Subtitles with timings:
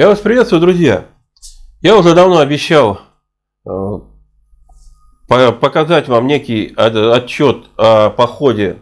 [0.00, 1.04] Я вас приветствую, друзья.
[1.82, 3.00] Я уже давно обещал
[3.66, 3.98] э,
[5.28, 8.78] показать вам некий отчет о походе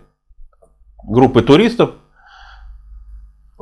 [1.03, 1.91] группы туристов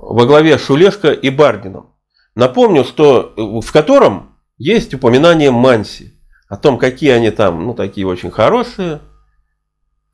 [0.09, 1.95] во главе Шулешко и Бардином.
[2.37, 6.15] Напомню, что в котором есть упоминание Манси,
[6.49, 9.01] о том, какие они там, ну, такие очень хорошие,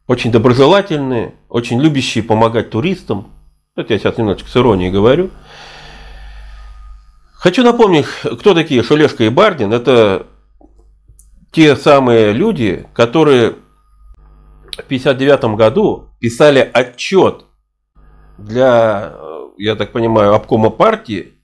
[0.07, 3.33] очень доброжелательные, очень любящие помогать туристам.
[3.77, 5.31] Это я сейчас немножечко с иронией говорю.
[7.35, 9.73] Хочу напомнить, кто такие Шулешка и Бардин.
[9.75, 10.27] Это
[11.51, 13.57] те самые люди, которые
[14.71, 17.45] в 1959 году писали отчет
[18.39, 19.15] для,
[19.65, 21.35] я так понимаю, обкома партии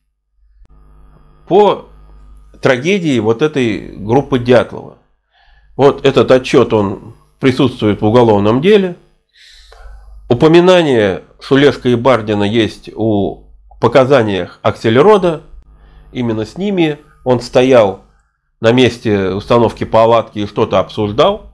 [1.47, 1.89] по
[2.61, 4.99] трагедии вот этой группы Дятлова.
[5.77, 8.97] Вот этот отчет, он присутствует в уголовном деле.
[10.29, 13.45] Упоминание Шулешка и Бардина есть у
[13.81, 15.43] показаниях Аксельрода–
[16.13, 16.99] именно с ними.
[17.25, 18.05] Он стоял
[18.61, 21.53] на месте установки палатки и что-то обсуждал.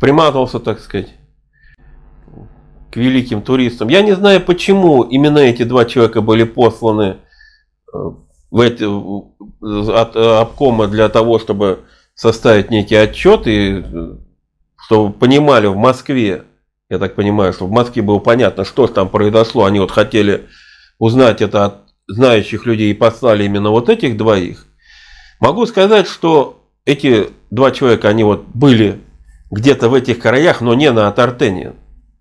[0.00, 1.14] Приматывался, так сказать,
[2.94, 3.88] к великим туристам.
[3.88, 7.16] Я не знаю, почему именно эти два человека были посланы
[7.92, 7.98] э,
[8.52, 11.80] в эти, от э, обкома для того, чтобы
[12.14, 14.16] составить некий отчет и э,
[14.86, 16.44] чтобы понимали в Москве,
[16.88, 19.64] я так понимаю, что в Москве было понятно, что там произошло.
[19.64, 20.44] Они вот хотели
[21.00, 21.74] узнать это от
[22.06, 24.66] знающих людей и послали именно вот этих двоих,
[25.40, 29.00] могу сказать, что эти два человека, они вот были
[29.50, 31.72] где-то в этих краях, но не на Атартене,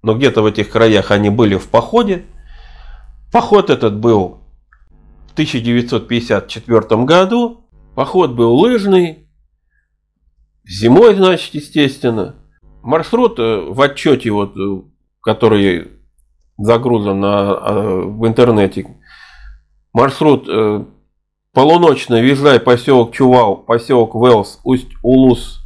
[0.04, 2.26] но где-то в этих краях они были в походе.
[3.32, 4.42] Поход этот был
[5.30, 7.66] в 1954 году.
[7.96, 9.28] Поход был лыжный,
[10.66, 12.36] зимой, значит, естественно.
[12.82, 14.82] Маршрут э, в отчете, вот, э,
[15.22, 15.92] который
[16.58, 18.86] загружен на, э, в интернете,
[19.94, 20.86] Маршрут э,
[21.54, 25.62] полуночный, Визлай, поселок Чувал, поселок Велс, Усть-Улус,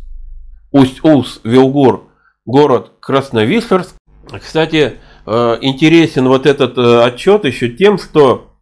[0.72, 2.10] Усть-Ус, Вилгур,
[2.46, 3.97] город Красновишерск.
[4.40, 8.54] Кстати, э, интересен вот этот э, отчет еще тем, что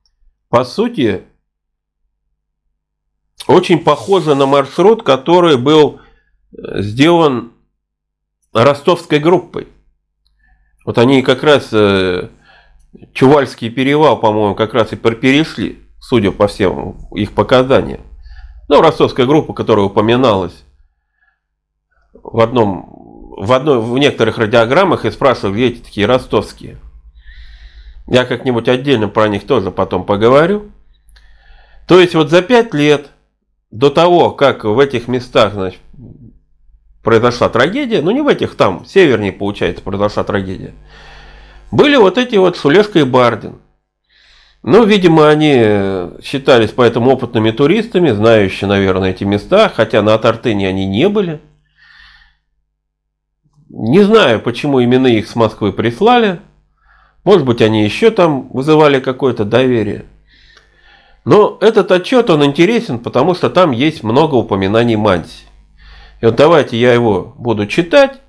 [0.49, 1.23] по сути
[3.47, 5.99] очень похоже на маршрут, который был
[6.51, 7.51] э, сделан
[8.53, 9.67] ростовской группой.
[10.85, 11.73] Вот они как раз
[13.13, 18.01] Чувальский перевал, по-моему, как раз и перешли, судя по всем их показаниям.
[18.67, 20.63] Ну, ростовская группа, которая упоминалась
[22.13, 23.04] в одном,
[23.35, 26.77] в одной, в некоторых радиограммах и спрашивал, где эти такие ростовские.
[28.07, 30.71] Я как-нибудь отдельно про них тоже потом поговорю.
[31.87, 33.07] То есть вот за пять лет
[33.71, 35.79] до того, как в этих местах значит,
[37.03, 40.73] произошла трагедия, ну не в этих, там, севернее, получается, произошла трагедия,
[41.71, 43.57] были вот эти вот Шулешка и Бардин.
[44.63, 50.87] Ну, видимо, они считались поэтому опытными туристами, знающими, наверное, эти места, хотя на Тартыне они
[50.87, 51.39] не были.
[53.69, 56.39] Не знаю, почему именно их с Москвы прислали.
[57.23, 60.05] Может быть, они еще там вызывали какое-то доверие.
[61.25, 65.45] Но этот отчет, он интересен, потому что там есть много упоминаний Манси.
[66.21, 68.21] И вот давайте я его буду читать,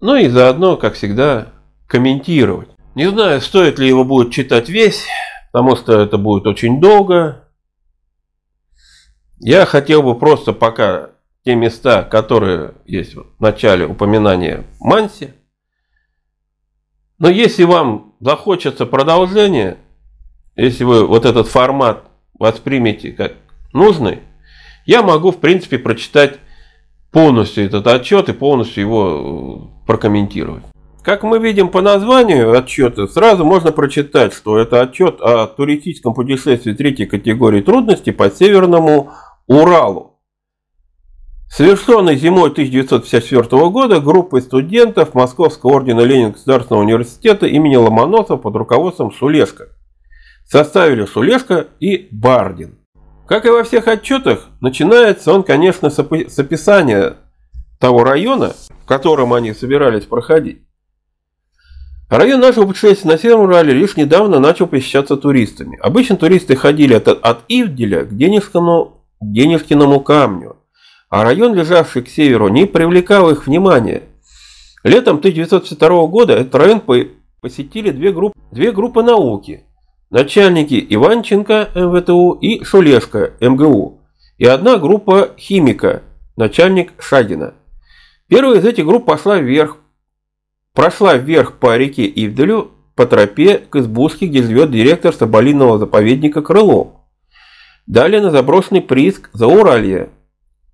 [0.00, 1.48] ну и заодно, как всегда,
[1.86, 2.68] комментировать.
[2.94, 5.06] Не знаю, стоит ли его будет читать весь,
[5.50, 7.48] потому что это будет очень долго.
[9.40, 11.10] Я хотел бы просто пока
[11.48, 15.30] те места, которые есть в начале упоминания Манси.
[17.18, 19.78] Но если вам захочется продолжение,
[20.56, 22.04] если вы вот этот формат
[22.38, 23.32] воспримете как
[23.72, 24.18] нужный,
[24.84, 26.38] я могу, в принципе, прочитать
[27.12, 30.64] полностью этот отчет и полностью его э, прокомментировать.
[31.02, 36.74] Как мы видим по названию отчета, сразу можно прочитать, что это отчет о туристическом путешествии
[36.74, 39.12] третьей категории трудностей по Северному
[39.46, 40.17] Уралу.
[41.50, 49.12] Совершенный зимой 1954 года группой студентов Московского ордена Ленина Государственного университета имени Ломоносова под руководством
[49.12, 49.68] Сулешка.
[50.46, 52.78] Составили Сулешка и Бардин.
[53.26, 57.16] Как и во всех отчетах, начинается он, конечно, с описания
[57.80, 58.52] того района,
[58.84, 60.62] в котором они собирались проходить.
[62.08, 65.78] Район нашего путешествия на Северном Урале лишь недавно начал посещаться туристами.
[65.82, 70.57] Обычно туристы ходили от, от Ивделя к Денежкину, Денежкиному камню,
[71.10, 74.02] а район, лежавший к северу, не привлекал их внимания.
[74.84, 76.82] Летом 1952 года этот район
[77.40, 79.64] посетили две группы, две группы науки.
[80.10, 84.00] начальники Иванченко МВТУ и Шулешко МГУ,
[84.38, 86.02] и одна группа химика,
[86.36, 87.54] начальник Шагина.
[88.28, 89.76] Первая из этих групп пошла вверх,
[90.74, 96.88] прошла вверх по реке Ивделю по тропе к избушке, где живет директор Соболиного заповедника Крылов.
[97.86, 100.10] Далее на заброшенный прииск за Уралье,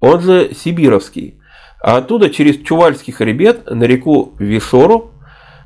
[0.01, 1.41] он же Сибировский,
[1.83, 5.13] а оттуда через Чувальский хребет на реку Вишору.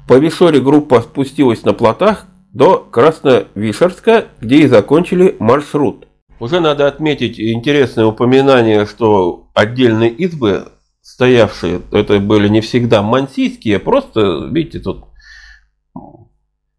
[0.07, 6.07] По Вишоре группа спустилась на плотах до Красновишерска, где и закончили маршрут.
[6.41, 10.69] Уже надо отметить интересное упоминание, что отдельные избы,
[11.03, 15.05] стоявшие, это были не всегда мансийские, а просто, видите, тут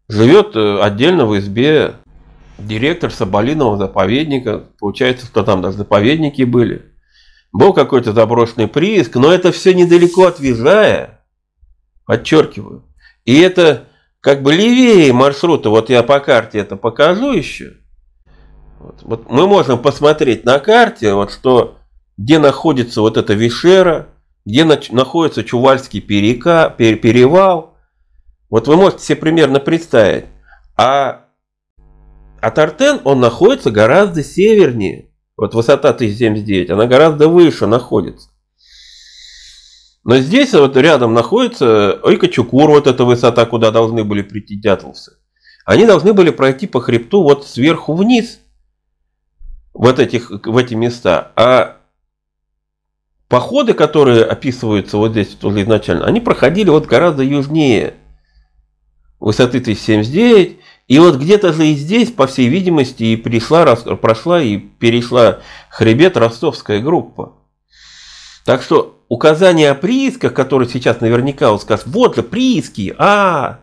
[0.08, 1.94] живет э, отдельно в избе
[2.58, 4.64] директор Соболиного заповедника.
[4.78, 6.89] Получается, что там даже заповедники были.
[7.52, 11.20] Был какой-то заброшенный прииск, но это все недалеко от Визая.
[12.06, 12.84] Подчеркиваю.
[13.24, 13.88] И это
[14.20, 15.70] как бы левее маршрута.
[15.70, 17.74] Вот я по карте это покажу еще.
[18.78, 21.78] Вот, вот мы можем посмотреть на карте, вот что,
[22.16, 24.08] где находится вот эта Вишера,
[24.46, 27.76] где на, находится Чувальский перека, пер, перевал.
[28.48, 30.24] Вот вы можете себе примерно представить.
[30.76, 31.26] А,
[32.40, 35.09] а Тартен, он находится гораздо севернее.
[35.40, 38.28] Вот высота 1079, она гораздо выше находится.
[40.04, 45.16] Но здесь вот рядом находится Ойка-Чукур, вот эта высота, куда должны были прийти дятловцы.
[45.64, 48.40] Они должны были пройти по хребту вот сверху вниз,
[49.72, 51.32] вот этих, в эти места.
[51.36, 51.78] А
[53.28, 57.94] походы, которые описываются вот здесь вот изначально, они проходили вот гораздо южнее
[59.18, 60.59] высоты 1079.
[60.90, 65.38] И вот где-то же и здесь, по всей видимости, и пришла, прошла и перешла
[65.68, 67.36] хребет ростовская группа.
[68.44, 73.60] Так что указания о приисках, которые сейчас наверняка вот скажут, вот же прииски, а,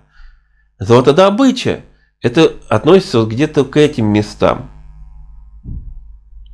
[0.80, 1.82] золотодобыча,
[2.22, 4.72] это относится вот где-то к этим местам.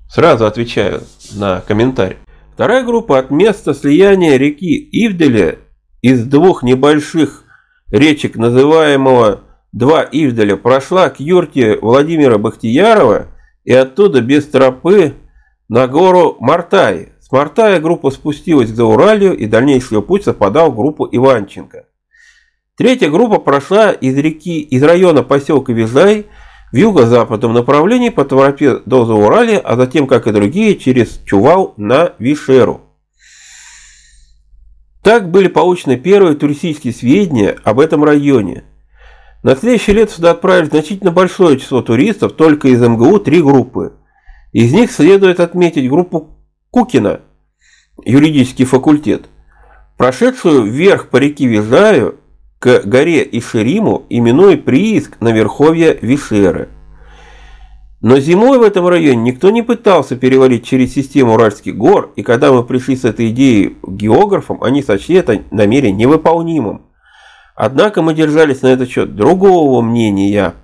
[0.10, 1.04] Сразу отвечаю
[1.34, 2.18] на комментарий.
[2.56, 5.60] Вторая группа от места слияния реки Ивделя
[6.02, 7.44] из двух небольших
[7.92, 9.43] речек, называемого
[9.74, 13.30] Два Ивделя, прошла к юрте Владимира Бахтиярова
[13.64, 15.16] и оттуда без тропы
[15.68, 17.14] на гору Мартай.
[17.20, 21.88] С Мартая группа спустилась к Зауралью и дальнейший путь совпадал в группу Иванченко.
[22.78, 26.28] Третья группа прошла из реки, из района поселка Визай
[26.72, 32.14] в юго-западном направлении по тропе до Зауралья, а затем, как и другие, через Чувал на
[32.20, 32.81] Вишеру.
[35.02, 38.66] Так были получены первые туристические сведения об этом районе.
[39.44, 43.92] На следующее лето сюда отправили значительно большое число туристов, только из МГУ три группы.
[44.54, 46.30] Из них следует отметить группу
[46.72, 47.19] Кукина,
[48.06, 49.25] юридический факультет,
[49.98, 52.19] прошедшую вверх по реке Вижаю
[52.60, 56.69] к горе Ишериму, именуя прииск на верховье Вишеры.
[58.00, 62.54] Но зимой в этом районе никто не пытался перевалить через систему Уральских гор, и когда
[62.54, 66.84] мы пришли с этой идеей к географам, они сочли это намерение невыполнимым.
[67.55, 70.55] Однако мы держались на этот счет другого мнения.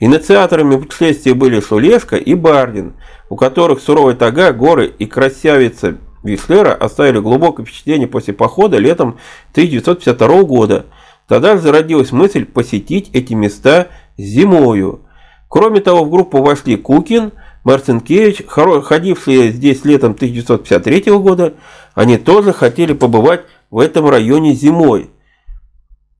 [0.00, 2.94] Инициаторами путешествия были Шулешка и Бардин,
[3.28, 9.18] у которых суровая тага, горы и красавица Вишлера оставили глубокое впечатление после похода летом
[9.52, 10.86] 1952 года.
[11.26, 15.02] Тогда же зародилась мысль посетить эти места зимою.
[15.48, 17.32] Кроме того, в группу вошли Кукин,
[17.64, 21.54] Марцинкевич, ходившие здесь летом 1953 года,
[21.94, 25.10] они тоже хотели побывать в этом районе зимой.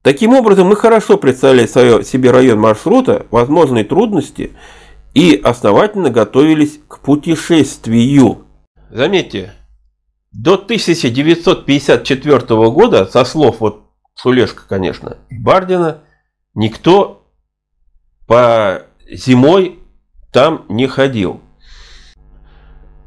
[0.08, 4.52] Таким образом, мы хорошо представляли свое, себе район маршрута, возможные трудности
[5.12, 8.46] и основательно готовились к путешествию.
[8.88, 9.52] Заметьте,
[10.32, 12.38] до 1954
[12.70, 13.82] года, со слов вот
[14.14, 15.98] Сулешка, конечно, и Бардина,
[16.54, 17.26] никто
[18.26, 19.78] по зимой
[20.32, 21.42] там не ходил.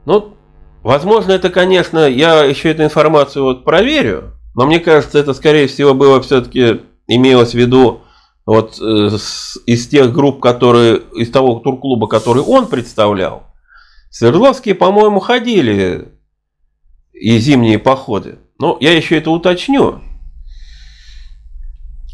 [0.06, 0.36] Ну,
[0.84, 5.96] возможно, это, конечно, я еще эту информацию вот проверю, но мне кажется, это, скорее всего,
[5.96, 8.02] было все-таки имелось в виду
[8.46, 9.10] вот э,
[9.66, 13.44] из тех групп, которые, из того турклуба, который он представлял,
[14.10, 16.10] Свердловские, по-моему, ходили
[17.14, 18.40] и зимние походы.
[18.60, 20.02] Но я еще это уточню.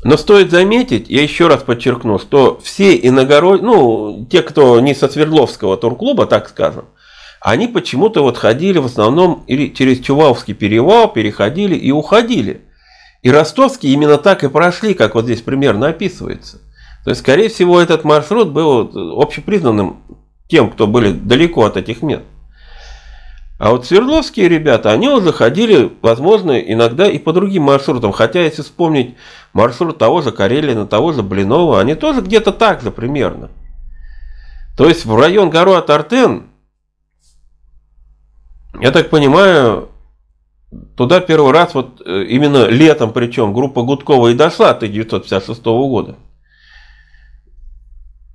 [0.04, 5.10] Но стоит заметить, я еще раз подчеркну, что все иногород, ну, те, кто не со
[5.10, 6.86] Свердловского турклуба, так скажем,
[7.42, 12.67] они почему-то вот ходили в основном или через Чуваловский перевал, переходили и уходили.
[13.28, 16.60] И ростовские именно так и прошли, как вот здесь примерно описывается.
[17.04, 19.98] То есть, скорее всего, этот маршрут был общепризнанным
[20.48, 22.24] тем, кто были далеко от этих мест.
[23.60, 28.14] А вот свердловские ребята, они уже ходили, возможно, иногда и по другим маршрутам.
[28.14, 29.18] Хотя, если вспомнить
[29.52, 33.50] маршрут того же Карелина, того же Блинова, они тоже где-то так же примерно.
[34.78, 36.44] То есть в район город Артен,
[38.80, 39.90] я так понимаю,
[40.96, 46.16] туда первый раз, вот э, именно летом причем, группа Гудкова и дошла 1956 года.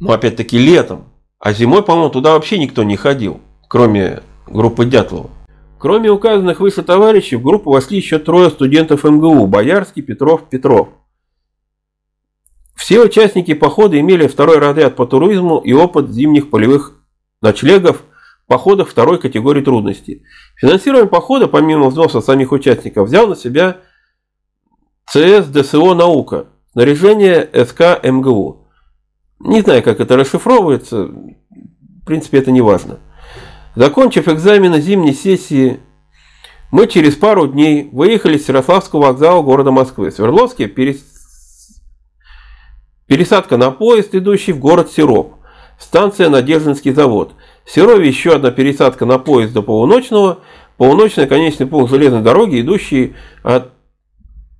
[0.01, 1.05] Ну, опять-таки летом.
[1.39, 5.31] А зимой, по-моему, туда вообще никто не ходил, кроме группы Дятлова.
[5.79, 10.91] Кроме указанных выше товарищей, в группу вошли еще трое студентов МГУ– Боярский, Петров, Петров.
[12.77, 17.01] Все участники похода имели второй разряд по туризму и опыт зимних полевых
[17.41, 18.03] ночлегов,
[18.53, 20.25] походов второй категории трудностей.
[20.57, 23.79] Финансирование похода, помимо взноса самих участников, взял на себя
[25.09, 28.69] ЦС ДСО «Наука», снаряжение СК МГУ.
[29.41, 32.99] Не знаю, как это расшифровывается, в принципе, это не важно.
[33.75, 35.81] Закончив экзамены зимней сессии,
[36.71, 40.11] мы через пару дней выехали с Ярославского вокзала города Москвы.
[40.11, 41.03] Свердловский перес...
[43.07, 45.37] пересадка на поезд, идущий в город Сироп.
[45.79, 47.33] Станция Надеждинский завод.
[47.65, 50.39] В Серове еще одна пересадка на поезд до полуночного.
[50.77, 53.73] Полуночный конечный пункт железной дороги, идущий от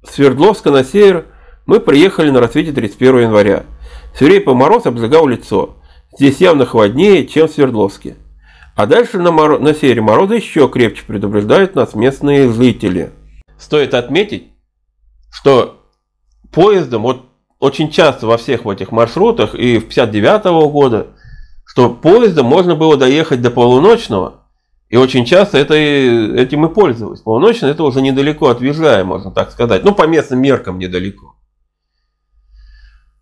[0.09, 1.27] Свердловска на север.
[1.67, 3.65] Мы приехали на рассвете 31 января.
[4.15, 5.77] Свирепый мороз обжигал лицо.
[6.17, 8.17] Здесь явно холоднее, чем в Свердловске.
[8.75, 9.59] А дальше на, моро...
[9.59, 13.11] на севере мороза еще крепче предупреждают нас местные жители.
[13.59, 14.49] Стоит отметить,
[15.31, 15.83] что
[16.53, 17.27] поездом, вот
[17.59, 21.09] очень часто во всех этих маршрутах и в 59 -го года,
[21.73, 24.43] что поездом можно было доехать до полуночного,
[24.91, 27.23] и очень часто это, этим и пользовались.
[27.23, 29.83] Полуночный это уже недалеко от Вижая, можно так сказать.
[29.83, 31.35] Ну, по местным меркам недалеко.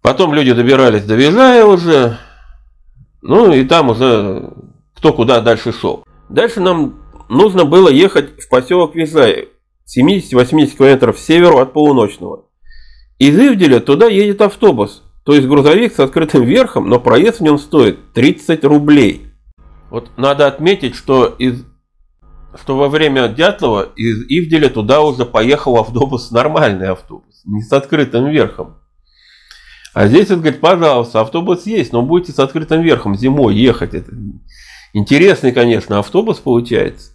[0.03, 2.19] Потом люди добирались до Вижая уже,
[3.23, 4.53] ну и там уже
[4.97, 6.05] кто куда дальше шел.
[6.29, 9.49] Дальше нам нужно было ехать в поселок Визай,
[9.87, 12.47] 70-80 километров к северу от полуночного.
[13.21, 17.57] Из Ивделя туда едет автобус, то есть грузовик с открытым верхом, но проезд в нем
[17.57, 19.29] стоит 30 рублей.
[19.89, 21.65] Вот надо отметить, что, из,
[22.61, 28.29] что во время Дятлова из Ивделя туда уже поехал автобус, нормальный автобус, не с открытым
[28.29, 28.79] верхом.
[29.95, 33.95] А здесь он говорит, пожалуйста, автобус есть, но будете с открытым верхом зимой ехать.
[33.95, 34.11] Это
[34.95, 37.13] Интересный, конечно, автобус получается.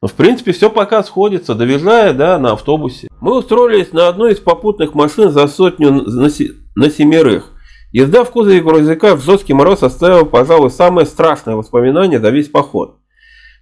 [0.00, 3.06] Но в принципе все пока сходится, довезая да, на автобусе.
[3.20, 6.28] Мы устроились на одной из попутных машин за сотню на,
[6.74, 7.51] на семерых.
[7.92, 12.98] Езда в кузове грузовика в жесткий мороз оставила, пожалуй, самое страшное воспоминание за весь поход.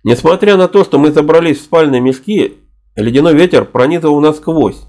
[0.05, 2.59] Несмотря на то, что мы забрались в спальные мешки,
[2.95, 4.83] ледяной ветер пронизывал насквозь.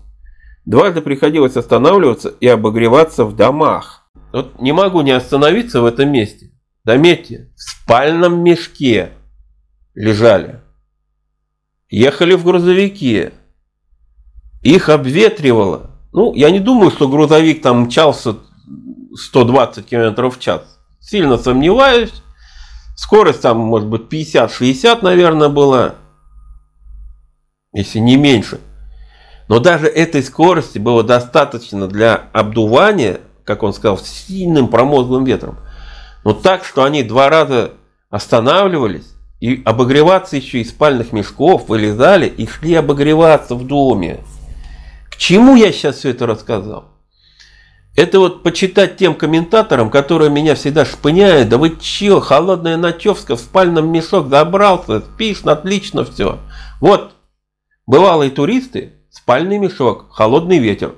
[0.65, 4.07] Дважды приходилось останавливаться и обогреваться в домах.
[4.31, 6.51] Вот не могу не остановиться в этом месте.
[6.85, 9.09] Заметьте, в спальном мешке
[9.95, 10.61] лежали.
[11.89, 13.33] Ехали в грузовике.
[14.61, 15.91] Их обветривало.
[16.13, 18.37] Ну, я не думаю, что грузовик там мчался
[19.15, 20.61] 120 км в час.
[20.99, 22.13] Сильно сомневаюсь.
[22.95, 25.95] Скорость там, может быть, 50-60, наверное, была.
[27.73, 28.59] Если не меньше.
[29.47, 35.57] Но даже этой скорости было достаточно для обдувания, как он сказал, сильным промозглым ветром.
[36.23, 37.71] Но так, что они два раза
[38.09, 44.19] останавливались и обогреваться еще из спальных мешков вылезали и шли обогреваться в доме.
[45.09, 46.90] К чему я сейчас все это рассказал?
[47.95, 53.39] Это вот почитать тем комментаторам, которые меня всегда шпыняют, да вы че, холодная ночевка в
[53.39, 56.39] спальном мешок забрался, спишь, отлично все.
[56.79, 57.11] Вот,
[57.85, 60.95] бывалые туристы, спальный мешок, холодный ветер.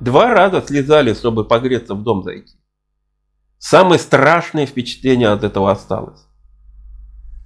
[0.00, 2.52] Два раза слезали, чтобы погреться в дом зайти.
[3.58, 6.26] Самое страшное впечатление от этого осталось.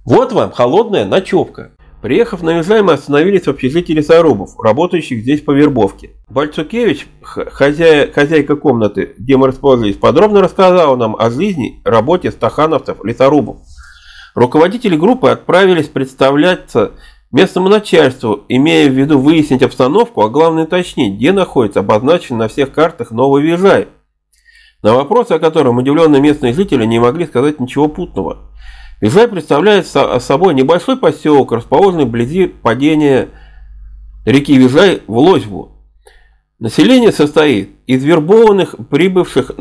[0.03, 1.71] Вот вам холодная ночевка.
[2.01, 6.11] Приехав на мы остановились в общежитии лесорубов, работающих здесь по вербовке.
[6.29, 13.57] Бальцукевич, хозяй, хозяйка комнаты, где мы расположились, подробно рассказала нам о жизни, работе стахановцев, лесорубов.
[14.33, 16.93] Руководители группы отправились представляться
[17.31, 22.71] местному начальству, имея в виду выяснить обстановку, а главное уточнить, где находится обозначен на всех
[22.71, 23.87] картах Новый Вижай–
[24.81, 28.49] на вопросы, о котором удивленные местные жители не могли сказать ничего путного.
[29.01, 33.29] Визай представляет собой небольшой поселок, расположенный вблизи падения
[34.25, 35.71] реки Визай в Лозьву.
[36.59, 39.51] Население состоит из вербованных, прибывших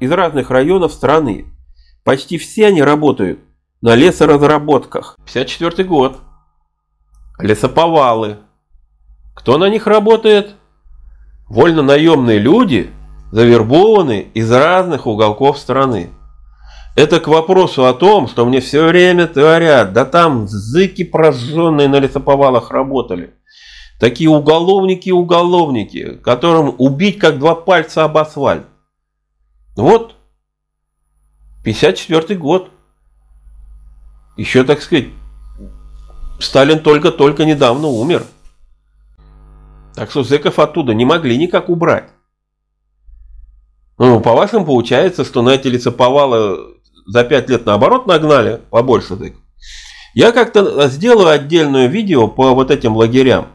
[0.00, 1.46] из разных районов страны.
[2.04, 3.38] Почти все они работают
[3.80, 5.16] на лесоразработках.
[5.24, 6.18] 54 год.
[7.38, 8.38] Лесоповалы.
[9.36, 10.56] Кто на них работает?
[11.48, 12.90] Вольно наемные люди–
[13.30, 16.10] завербованы из разных уголков страны.
[16.98, 22.00] Это к вопросу о том, что мне все время говорят, да там зыки прожженные на
[22.00, 23.34] лесоповалах работали.
[24.00, 28.66] Такие уголовники-уголовники, которым убить как два пальца об асфальт.
[29.76, 30.16] Вот,
[31.62, 32.72] 54 год.
[34.36, 35.06] Еще, так сказать,
[36.40, 38.24] Сталин только-только недавно умер.
[39.94, 42.10] Так что зэков оттуда не могли никак убрать.
[43.98, 46.77] Ну, по-вашему, получается, что на эти лесоповалы
[47.08, 49.38] за 5 лет наоборот нагнали побольше тыкв.
[50.14, 53.48] Я как-то сделаю отдельное видео по вот этим лагерям.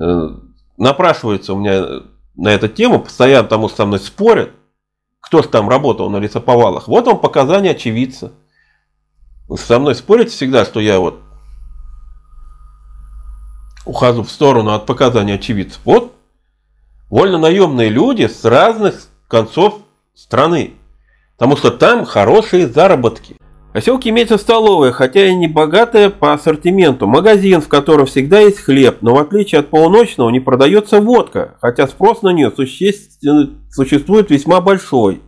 [0.00, 0.30] Э,
[0.76, 2.02] напрашивается у меня
[2.34, 4.50] на эту тему, постоянно потому что со мной спорят,
[5.20, 6.88] кто же там работал на лесоповалах.
[6.88, 8.32] Вот вам показания очевидца.
[9.46, 11.20] Вы со мной спорите всегда, что я вот
[13.84, 15.80] ухожу в сторону от показаний очевидцев.
[15.84, 16.14] Вот
[17.10, 19.82] вольно наемные люди с разных концов
[20.14, 20.74] страны.
[21.38, 23.36] Потому что там хорошие заработки.
[23.72, 27.06] Поселке имеется столовая, хотя и не богатая по ассортименту.
[27.06, 31.86] Магазин, в котором всегда есть хлеб, но в отличие от полуночного не продается водка, хотя
[31.86, 35.20] спрос на нее существует весьма большой.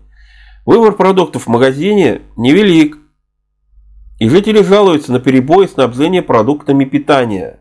[0.67, 2.99] Выбор продуктов в магазине невелик.
[4.19, 7.61] И жители жалуются на перебои снабжения продуктами питания.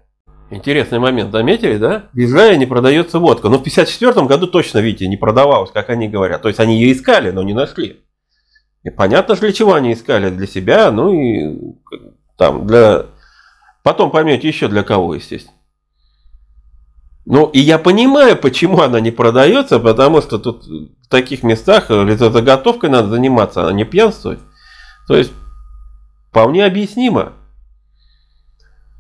[0.50, 2.06] Интересный момент, заметили, да?
[2.14, 3.50] В Израиле не продается водка.
[3.50, 6.42] Но в 1954 году точно, видите, не продавалась, как они говорят.
[6.42, 8.02] То есть они ее искали, но не нашли.
[8.84, 10.30] И понятно же, для чего они искали.
[10.30, 11.76] Для себя, ну и
[12.38, 13.08] там для...
[13.84, 15.56] Потом поймете еще для кого, естественно.
[17.26, 22.90] Ну, и я понимаю, почему она не продается, потому что тут в таких местах заготовкой
[22.90, 24.40] надо заниматься, а не пьянствовать.
[25.08, 25.32] То есть,
[26.30, 27.34] вполне объяснимо.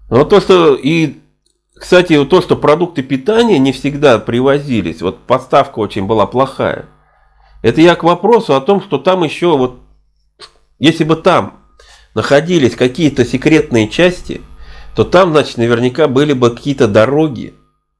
[0.09, 1.21] Но то, что и,
[1.75, 6.85] кстати, то, что продукты питания не всегда привозились, вот поставка очень была плохая–
[7.61, 9.79] это я к вопросу о том, что там еще вот,
[10.79, 11.59] если бы там
[12.15, 14.41] находились какие-то секретные части,
[14.95, 17.53] то там, значит, наверняка были бы какие-то дороги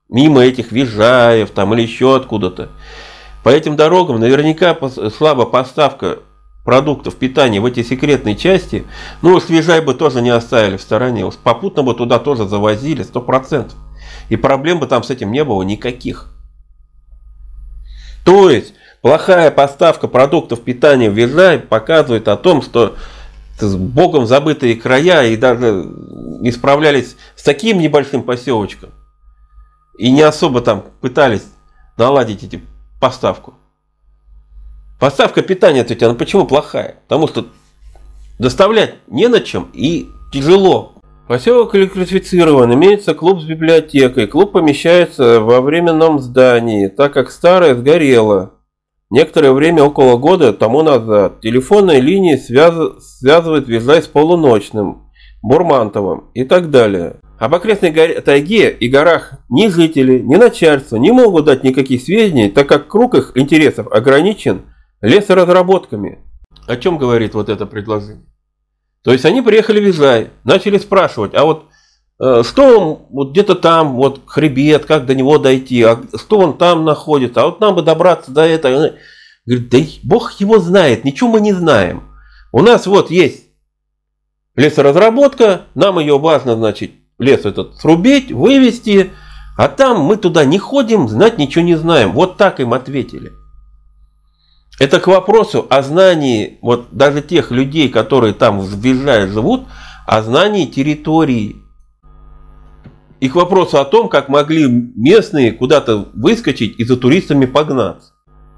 [0.09, 2.69] мимо этих вижаев там или еще откуда-то.
[3.43, 4.77] По этим дорогам наверняка
[5.15, 6.19] слабо поставка
[6.65, 8.85] продуктов питания в эти секретные части,
[9.22, 13.03] ну уж Вижай бы тоже не оставили в стороне, уж попутно бы туда тоже завозили,
[13.03, 13.77] сто процентов.
[14.29, 16.27] И проблем бы там с этим не было никаких.
[18.25, 22.96] То есть, Плохая поставка продуктов питания в Визай показывает о том, что
[23.57, 25.85] с богом забытые края и даже
[26.42, 28.90] не справлялись с таким небольшим поселочком.
[29.98, 31.46] И не особо там пытались
[31.98, 32.62] наладить эти
[33.00, 33.53] поставку.
[35.00, 36.98] Поставка питания, ответьте, она почему плохая?
[37.07, 37.48] Потому что
[38.38, 40.94] доставлять не на чем и тяжело.
[41.27, 44.27] Поселок электрифицирован, имеется клуб с библиотекой.
[44.27, 48.53] Клуб помещается во временном здании, так как старое сгорело.
[49.09, 53.03] Некоторое время, около года тому назад, телефонные линии связ...
[53.17, 55.09] связывают Визлай с полуночным,
[55.41, 57.19] Бурмантовым и так далее.
[57.39, 62.50] Об окрестной горе, тайге и горах ни жители, ни начальство не могут дать никаких сведений,
[62.50, 64.63] так как круг их интересов ограничен
[65.01, 66.19] лесоразработками.
[66.67, 68.25] О чем говорит вот это предложение?
[69.03, 71.69] То есть они приехали в Визлай, начали спрашивать, а вот
[72.20, 76.84] что он вот где-то там, вот хребет, как до него дойти, а что он там
[76.84, 78.94] находится, а вот нам бы добраться до этого.
[79.46, 82.03] Говорит, да бог его знает, ничего мы не знаем.
[82.51, 83.46] У нас вот есть
[84.55, 89.12] лесоразработка, нам ее важно, значит, лес этот срубить, вывести,
[89.58, 92.12] а там мы туда не ходим, знать ничего не знаем.
[92.12, 93.32] Вот так им ответили.
[94.79, 99.64] Это к вопросу о знании вот даже тех людей, которые там въезжают, живут,
[100.05, 101.58] о знании территории
[103.20, 108.14] и к вопросу о том, как могли местные куда-то выскочить и за туристами погнаться.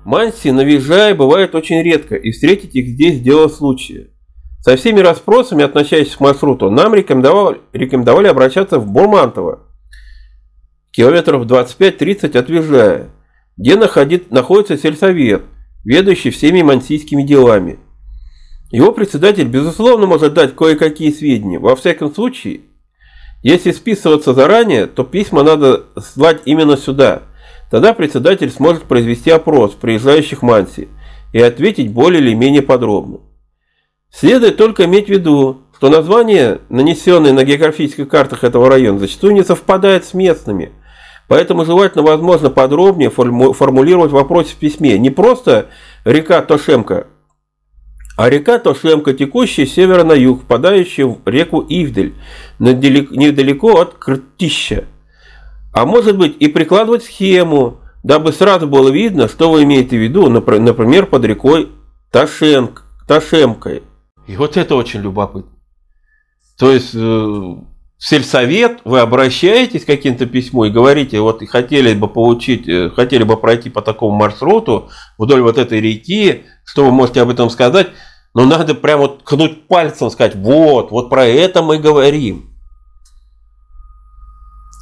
[0.05, 4.09] Манси на Вижае бывает очень редко, и встретить их здесь дело случая.
[4.61, 9.67] Со всеми расспросами, относящимися к маршруту, нам рекомендовали, рекомендовали обращаться в Бурмантово,
[10.91, 13.09] километров 25-30 от Вижая,
[13.57, 15.43] где находит, находится сельсовет,
[15.83, 17.79] ведущий всеми мансийскими делами.
[18.71, 21.59] Его председатель, безусловно, может дать кое-какие сведения.
[21.59, 22.61] Во всяком случае,
[23.43, 27.23] если списываться заранее, то письма надо слать именно сюда.
[27.71, 30.89] Тогда председатель сможет произвести опрос приезжающих Манси
[31.33, 33.19] и ответить более или менее подробно.
[34.13, 39.43] Следует только иметь в виду, что название, нанесенное на географических картах этого района, зачастую не
[39.43, 40.73] совпадает с местными.
[41.27, 44.99] Поэтому желательно, возможно, подробнее формулировать вопрос в письме.
[44.99, 45.69] Не просто
[46.03, 47.07] река Тошемка,
[48.21, 52.13] а река Тошемка, текущая с севера на юг, впадающая в реку Ивдель,
[52.59, 54.85] недалеко от Кртища.
[55.73, 60.29] А может быть и прикладывать схему, дабы сразу было видно, что вы имеете в виду,
[60.29, 61.69] например, под рекой
[62.11, 63.81] Ташенк, Ташемкой.
[64.27, 65.57] И вот это очень любопытно.
[66.59, 67.65] То есть э, в
[67.97, 73.71] сельсовет вы обращаетесь каким-то письму и говорите, вот хотели бы получить, э, хотели бы пройти
[73.71, 77.87] по такому маршруту вдоль вот этой реки, что вы можете об этом сказать,
[78.33, 82.49] но надо прямо вот кнуть пальцем, сказать, вот, вот про это мы говорим.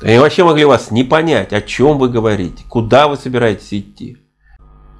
[0.03, 4.17] И вообще могли вас не понять, о чем вы говорите, куда вы собираетесь идти.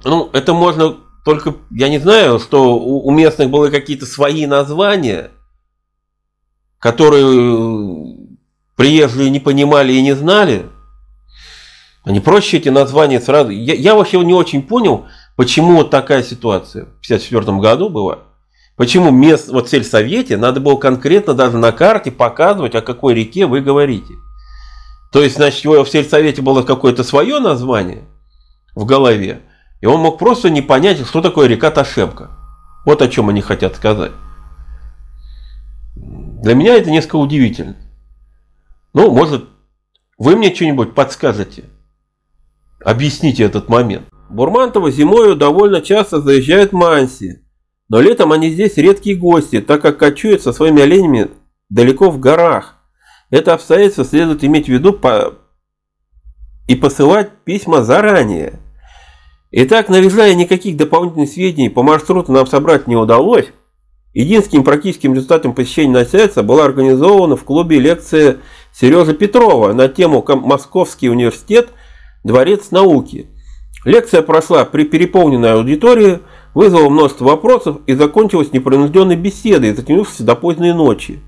[0.04, 5.30] Ну, это можно только, я не знаю, что у местных были какие-то свои названия,
[6.78, 8.16] которые
[8.76, 10.66] приезжие не понимали и не знали.
[12.02, 13.50] Они проще эти названия сразу.
[13.50, 18.29] Я, я вообще не очень понял, почему вот такая ситуация в 1954 году была.
[18.80, 23.44] Почему мест, вот в сельсовете надо было конкретно даже на карте показывать, о какой реке
[23.44, 24.14] вы говорите.
[25.12, 28.04] То есть, значит, его в сельсовете было какое-то свое название
[28.74, 29.42] в голове,
[29.82, 32.30] и он мог просто не понять, что такое река Ташемка.
[32.86, 34.12] Вот о чем они хотят сказать.
[35.94, 37.76] Для меня это несколько удивительно.
[38.94, 39.44] Ну, может,
[40.16, 41.64] вы мне что-нибудь подскажете?
[42.82, 44.08] Объясните этот момент.
[44.30, 47.44] Бурмантово зимою довольно часто заезжают манси,
[47.90, 51.28] но летом они здесь редкие гости, так как кочуют со своими оленями
[51.68, 52.76] далеко в горах.
[53.30, 55.34] Это обстоятельство следует иметь в виду по...
[56.68, 58.60] и посылать письма заранее.
[59.50, 63.48] Итак, навязая никаких дополнительных сведений по маршруту нам собрать не удалось.
[64.14, 68.38] Единственным практическим результатом посещения Носяйца была организована в клубе лекция
[68.72, 71.70] Сережи Петрова на тему «Московский университет.
[72.22, 73.26] Дворец науки».
[73.84, 76.20] Лекция прошла при переполненной аудитории,
[76.54, 81.20] вызвала множество вопросов и закончилась непринужденной беседой, затянувшейся до поздней ночи.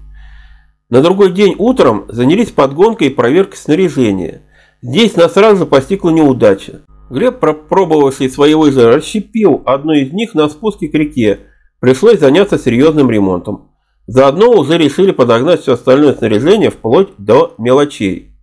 [0.90, 4.42] На другой день утром занялись подгонкой и проверкой снаряжения.
[4.82, 6.82] Здесь нас сразу же постигла неудача.
[7.08, 11.40] Глеб, пробовавший свои лыжи, расщепил одну из них на спуске к реке.
[11.80, 13.70] Пришлось заняться серьезным ремонтом.
[14.06, 18.36] Заодно уже решили подогнать все остальное снаряжение вплоть до мелочей.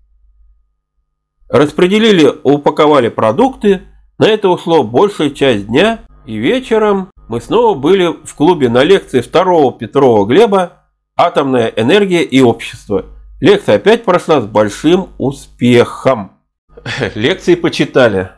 [1.49, 3.81] Распределили, упаковали продукты.
[4.19, 6.01] На это ушло большая часть дня.
[6.25, 10.73] И вечером мы снова были в клубе на лекции второго Петрова Глеба
[11.15, 13.05] Атомная энергия и общество.
[13.41, 16.33] Лекция опять прошла с большим успехом.
[17.15, 18.31] Лекции почитали.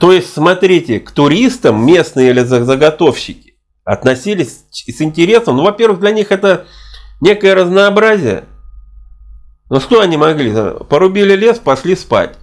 [0.00, 5.56] То есть, смотрите, к туристам местные или заготовщики относились с интересом.
[5.56, 6.66] Ну, во-первых, для них это
[7.20, 8.44] некое разнообразие.
[9.68, 10.54] Ну, что они могли?
[10.88, 12.38] Порубили лес, пошли спать.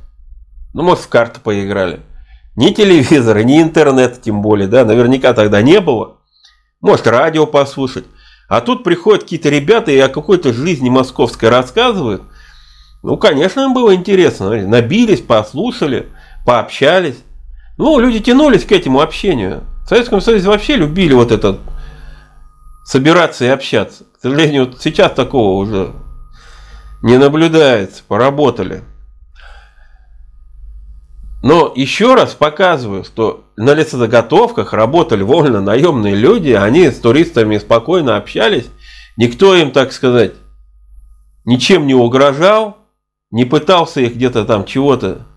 [0.73, 2.01] Ну, может, в карты поиграли.
[2.55, 6.17] Ни телевизора, ни интернета тем более, да, наверняка тогда не было.
[6.81, 8.05] Может, радио послушать.
[8.47, 12.23] А тут приходят какие-то ребята и о какой-то жизни московской рассказывают.
[13.03, 14.49] Ну, конечно, им было интересно.
[14.67, 16.09] Набились, послушали,
[16.45, 17.17] пообщались.
[17.77, 19.63] Ну, люди тянулись к этому общению.
[19.85, 21.59] В Советском Союзе вообще любили вот это
[22.85, 24.03] собираться и общаться.
[24.17, 25.93] К сожалению, вот сейчас такого уже
[27.01, 28.03] не наблюдается.
[28.07, 28.83] Поработали.
[31.41, 38.17] Но еще раз показываю, что на лесозаготовках работали вольно наемные люди, они с туристами спокойно
[38.17, 38.69] общались,
[39.15, 40.33] никто им, так сказать,
[41.45, 42.77] ничем не угрожал,
[43.31, 45.27] не пытался их где-то там чего-то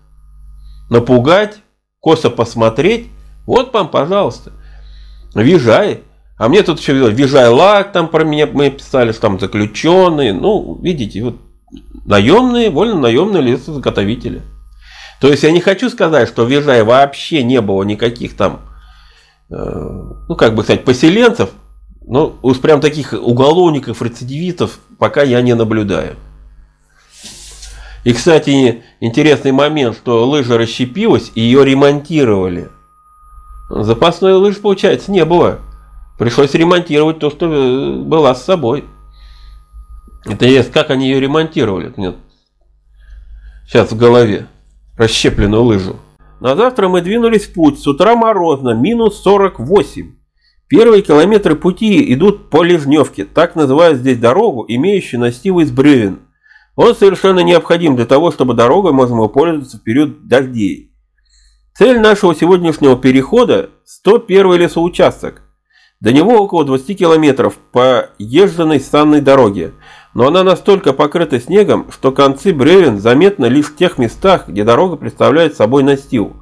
[0.89, 1.59] напугать,
[1.99, 3.07] косо посмотреть.
[3.45, 4.51] Вот вам, пожалуйста,
[5.33, 6.01] въезжай.
[6.37, 10.33] А мне тут еще въезжай лак, там про меня мы писали, там заключенные.
[10.33, 11.37] Ну, видите, вот
[12.05, 14.41] наемные, вольно наемные лесозаготовители.
[15.23, 18.59] То есть я не хочу сказать, что в Ежае вообще не было никаких там,
[19.49, 21.51] э, ну как бы сказать, поселенцев,
[22.05, 26.17] но уж прям таких уголовников, рецидивистов пока я не наблюдаю.
[28.03, 32.67] И, кстати, интересный момент, что лыжа расщепилась и ее ремонтировали.
[33.69, 35.59] Запасной лыж, получается, не было.
[36.19, 38.83] Пришлось ремонтировать то, что э, была с собой.
[40.25, 41.93] Это есть, как они ее ремонтировали?
[41.95, 42.17] Нет.
[43.65, 44.49] Сейчас в голове
[44.97, 45.95] расщепленную лыжу.
[46.39, 47.79] На завтра мы двинулись в путь.
[47.79, 50.11] С утра морозно, минус 48.
[50.67, 56.19] Первые километры пути идут по Лежневке, так называют здесь дорогу, имеющую настил из бревен.
[56.75, 60.91] Он совершенно необходим для того, чтобы дорогой можно было пользоваться в период дождей.
[61.77, 65.43] Цель нашего сегодняшнего перехода– 101 лесоучасток.
[65.99, 69.73] До него около 20 километров по езженной санной дороге–
[70.13, 74.95] но она настолько покрыта снегом, что концы бревен заметны лишь в тех местах, где дорога
[74.95, 76.33] представляет собой настил,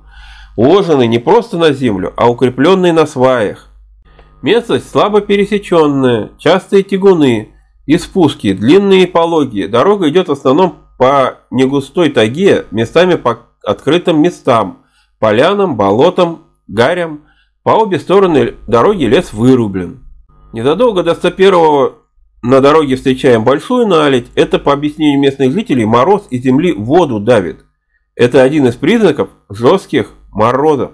[0.58, 3.68] уложенный не просто на землю, а укрепленный на сваях.
[4.42, 7.54] Местность слабо пересеченная, частые тягуны
[7.86, 9.68] и спуски, длинные и пологие.
[9.68, 14.80] Дорога идет в основном по негустой таге, местами по открытым местам,
[15.20, 17.22] полянам, болотам, гарям.
[17.64, 20.04] По обе стороны дороги лес вырублен.
[20.52, 22.01] Незадолго до 101
[22.42, 24.28] на дороге встречаем большую наледь.
[24.36, 27.66] Это, по объяснению местных жителей, мороз из земли воду давит.
[28.16, 30.92] Это один из признаков жестких морозов.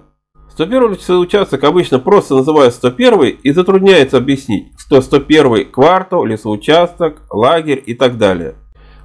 [0.52, 7.94] 101 участок обычно просто называют 101 и затрудняется объяснить, что 101 квартал, лесоучасток, лагерь и
[7.94, 8.56] так далее.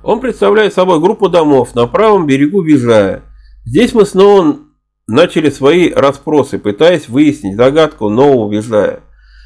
[0.03, 3.23] Он представляет собой группу домов на правом берегу Вижая.
[3.65, 4.57] Здесь мы снова
[5.07, 9.01] начали свои расспросы, пытаясь выяснить загадку нового Вижая.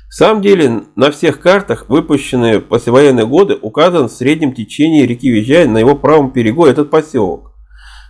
[0.08, 5.28] В самом деле, на всех картах, выпущенные в послевоенные годы, указан в среднем течении реки
[5.30, 7.52] Вижая на его правом берегу этот поселок.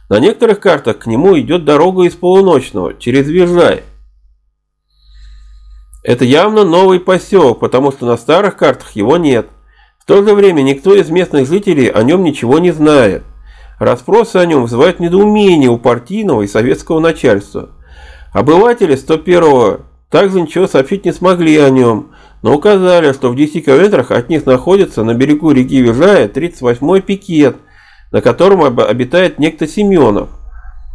[0.09, 3.83] На некоторых картах к нему идет дорога из полуночного, через Вижай.
[6.05, 9.49] Это явно новый поселок, потому что на старых картах его нет.
[9.99, 13.25] В то же время никто из местных жителей о нем ничего не знает.
[13.81, 17.71] Распросы о нем вызывают недоумение у партийного и советского начальства.
[18.33, 24.11] Обыватели 101-го также ничего сообщить не смогли о нем, но указали, что в 10 километрах
[24.11, 27.57] от них находится на берегу реки Вижая 38-й пикет,
[28.12, 30.29] на котором обитает некто Семенов.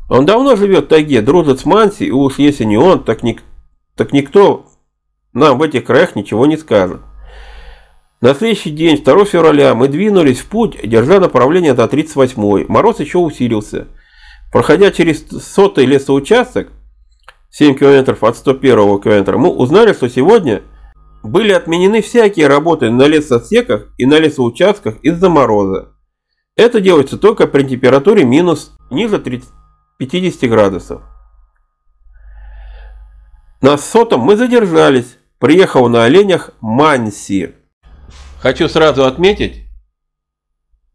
[0.09, 3.43] Он давно живет в тайге, дружит с Манси, и уж если не он, так, ник
[3.95, 4.65] так никто
[5.33, 7.01] нам в этих краях ничего не скажет.
[8.19, 12.65] На следующий день, 2 февраля, мы двинулись в путь, держа направление до 38-й.
[12.67, 13.87] Мороз еще усилился.
[14.51, 16.69] Проходя через сотый лесоучасток,
[17.51, 20.63] 7 километров от 101 километра, мы узнали, что сегодня
[21.21, 25.89] были отменены всякие работы на лесосеках и на лесоучастках из-за мороза.
[26.55, 29.49] Это делается только при температуре минус ниже 30,
[29.97, 31.01] 50 градусов.
[33.61, 37.55] На сотом мы задержались, приехал на оленях Манси.
[38.39, 39.67] Хочу сразу отметить,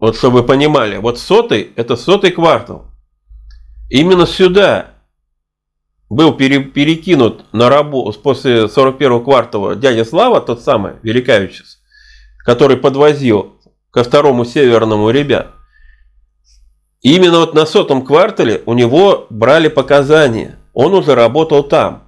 [0.00, 2.90] вот чтобы вы понимали, вот сотый это сотый квартал.
[3.88, 4.95] Именно сюда
[6.08, 11.78] был пере, перекинут на работу после 41 квартала дядя Слава, тот самый, Великавичес,
[12.44, 13.56] который подвозил
[13.90, 15.52] ко второму северному ребят.
[17.02, 20.58] И именно вот на сотом квартале у него брали показания.
[20.72, 22.04] Он уже работал там,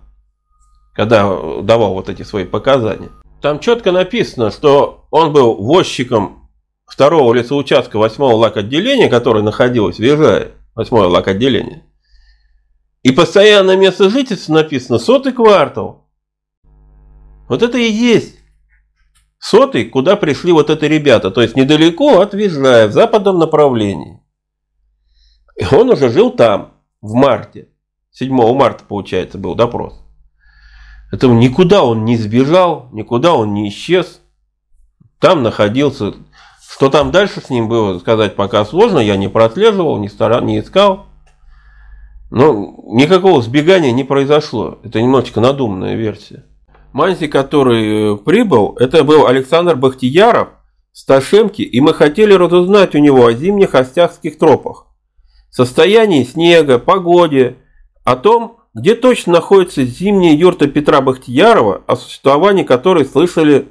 [0.94, 1.22] когда
[1.62, 3.10] давал вот эти свои показания.
[3.40, 6.48] Там четко написано, что он был возчиком
[6.86, 11.84] второго лесоучастка восьмого лак отделения, который находилось в Ежае, восьмое лак отделение.
[13.02, 16.08] И постоянное место жительства написано сотый квартал.
[17.48, 18.38] Вот это и есть
[19.38, 21.30] сотый, куда пришли вот это ребята.
[21.30, 24.20] То есть недалеко от Вижая, в западном направлении.
[25.56, 27.68] И он уже жил там, в марте.
[28.12, 30.02] 7 марта, получается, был допрос.
[31.12, 34.20] Это никуда он не сбежал, никуда он не исчез.
[35.20, 36.14] Там находился.
[36.70, 38.98] Что там дальше с ним было, сказать пока сложно.
[38.98, 41.07] Я не прослеживал, не, старал, не искал.
[42.30, 44.78] Но никакого сбегания не произошло.
[44.82, 46.44] Это немножечко надуманная версия.
[46.92, 50.48] Манси, который э, прибыл, это был Александр Бахтияров,
[50.92, 54.86] Сташемки, и мы хотели разузнать у него о зимних остяхских тропах.
[55.50, 57.56] Состоянии снега, погоде,
[58.04, 63.68] о том, где точно находится зимняя юрта Петра Бахтиярова, о существовании которой слышали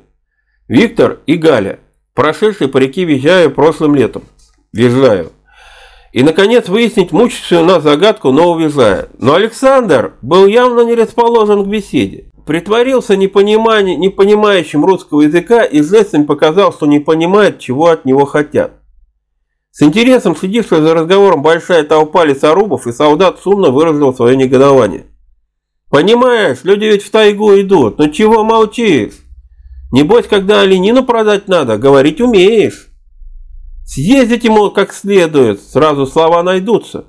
[0.68, 1.80] Виктор и Галя,
[2.14, 4.24] прошедшие по реке Визяю прошлым летом.
[4.74, 5.32] Визжаю.
[6.14, 9.10] И, наконец, выяснить мучившую нас загадку нового Визая.
[9.18, 12.32] Но Александр был явно не расположен к беседе.
[12.46, 18.72] Притворился непонимающим русского языка и жестами показал, что не понимает, чего от него хотят.
[19.72, 25.06] С интересом следившая за разговором большая толпа лесорубов и солдат шумно выразила свое негодование.
[25.92, 29.14] «Понимаешь, люди ведь в тайгу идут, но чего молчишь?
[29.92, 32.88] Небось, когда оленину продать надо, говорить умеешь.
[33.88, 37.06] Съездите, мол, как следует, сразу слова найдутся».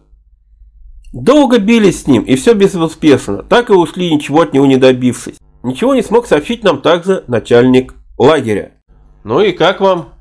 [1.12, 5.38] Долго бились с ним, и все безуспешно, так и ушли, ничего от него не добившись.
[5.62, 8.72] Ничего не смог сообщить нам также начальник лагеря.
[9.24, 10.14] «Ну и как вам,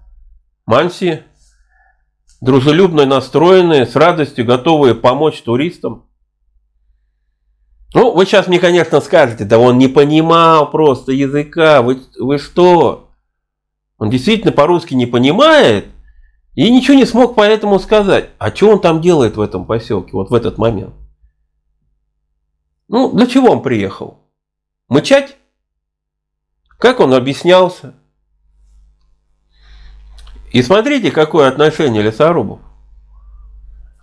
[0.66, 1.22] Манси?»
[2.42, 6.06] дружелюбно настроенные, с радостью готовые помочь туристам.
[7.94, 13.12] Ну, вы сейчас мне, конечно, скажете, да он не понимал просто языка, вы, вы что?
[13.98, 15.86] Он действительно по-русски не понимает
[16.58, 18.32] и ничего не смог поэтому сказать.
[18.40, 20.96] А что он там делает в этом поселке, вот в этот момент?
[22.88, 24.24] Ну, для чего он приехал?
[24.90, 25.38] Мычать?
[26.80, 27.94] Как он объяснялся?
[30.52, 32.60] И смотрите, какое отношение лесорубов.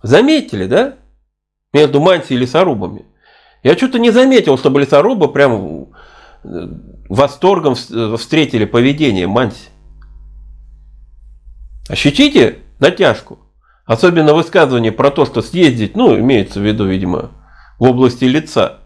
[0.01, 0.95] Заметили, да?
[1.73, 3.05] Между мантией и лесорубами.
[3.63, 5.89] Я что-то не заметил, чтобы лесорубы прям
[6.45, 6.67] э,
[7.09, 9.74] восторгом встретили поведение манси.
[11.89, 13.39] Ощутите натяжку?
[13.85, 17.31] Особенно высказывание про то, что съездить, ну, имеется в виду, видимо,
[17.77, 18.79] в области лица.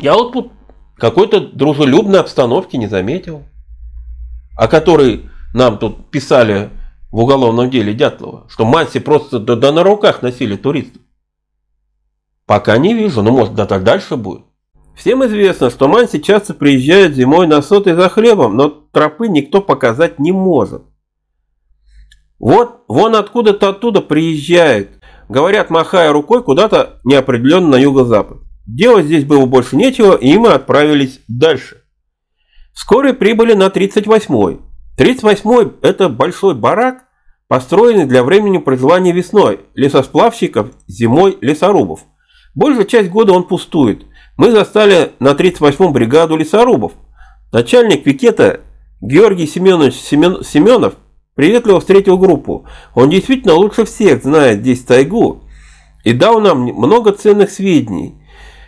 [0.00, 0.52] Я вот тут
[0.96, 3.44] какой-то дружелюбной обстановки не заметил.
[4.56, 6.70] О которой нам тут писали
[7.10, 11.02] в уголовном деле Дятлова, что Манси просто да, да на руках носили туристов.
[12.46, 14.42] Пока не вижу, но может да так дальше будет.
[14.96, 20.18] Всем известно, что Манси часто приезжает зимой на соты за хлебом, но тропы никто показать
[20.18, 20.82] не может.
[22.38, 24.90] Вот, вон откуда-то оттуда приезжает,
[25.28, 28.38] говорят, махая рукой куда-то неопределенно на юго-запад.
[28.66, 31.82] Делать здесь было больше нечего, и мы отправились дальше.
[32.74, 34.58] Вскоре прибыли на 38-й.
[34.98, 37.04] 38-й– это большой барак,
[37.48, 42.00] построенный для времени проживания весной, лесосплавщиков, зимой лесорубов.
[42.54, 44.04] Большая часть года он пустует.
[44.36, 46.92] Мы застали на 38-м бригаду лесорубов.
[47.52, 48.60] Начальник пикета
[49.00, 50.42] Георгий Семенович Семен...
[50.42, 50.94] Семенов
[51.36, 52.66] приветливо встретил группу.
[52.94, 55.44] Он действительно лучше всех знает здесь тайгу
[56.02, 58.16] и дал нам много ценных сведений.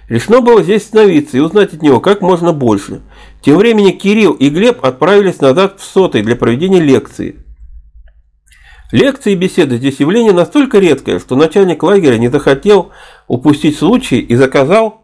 [0.08, 3.00] Решено было здесь остановиться и узнать от него как можно больше.
[3.42, 7.36] Тем временем Кирилл и Глеб отправились назад в сотый для проведения лекции.
[8.90, 12.90] Лекции и беседы здесь явление настолько редкое, что начальник лагеря не захотел
[13.26, 15.02] упустить случай и заказал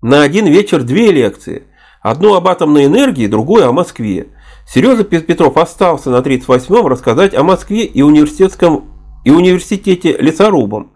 [0.00, 1.64] на один вечер две лекции.
[2.00, 4.28] Одну об атомной энергии, другую о Москве.
[4.66, 8.92] Сережа Петров остался на 38-м рассказать о Москве и университетском
[9.24, 10.92] и университете лесорубам,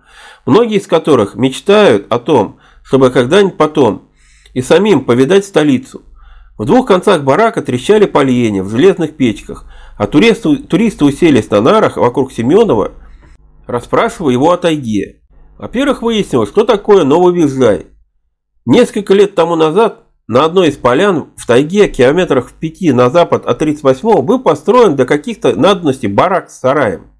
[0.47, 4.09] многие из которых мечтают о том, чтобы когда-нибудь потом
[4.55, 6.03] и самим повидать столицу.
[6.57, 9.67] В двух концах барака трещали поленья в железных печках,
[9.99, 12.93] а туристы, туристы уселись на нарах вокруг Семенова,
[13.67, 15.21] расспрашивая его о тайге.
[15.59, 17.87] Во-первых, выяснилось, что такое Новый Визжай.
[18.65, 23.47] Несколько лет тому назад на одной из полян в тайге, километрах в пяти на запад
[23.47, 27.13] от 38-го, был построен для каких-то надобностей барак с сараем.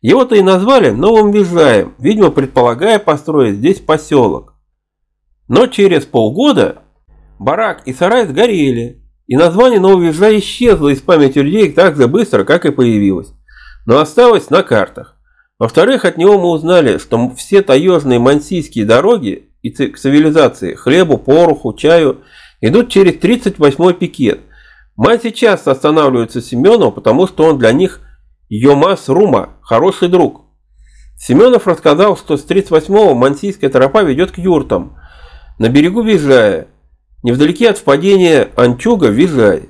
[0.00, 4.54] Его-то и назвали Новым Визжаем, видимо, предполагая построить здесь поселок.
[5.48, 6.82] Но через полгода
[7.38, 12.44] барак и сарай сгорели, и название Нового Визжа исчезло из памяти людей так же быстро,
[12.44, 13.32] как и появилось,
[13.84, 15.16] но осталось на картах.
[15.58, 22.22] Во-вторых, от него мы узнали, что все таежные мансийские дороги и цивилизации, хлебу, пороху, чаю,
[22.60, 24.40] идут через 38-й пикет.
[24.96, 28.00] Манси часто останавливаются Семенов, потому что он для них
[28.48, 30.46] Йомас Рума, хороший друг.
[31.16, 34.96] Семенов рассказал, что с 38-го Мансийская тропа ведет к юртам,
[35.58, 36.68] на берегу Вижая,
[37.22, 39.68] невдалеке от впадения Анчуга Вижай.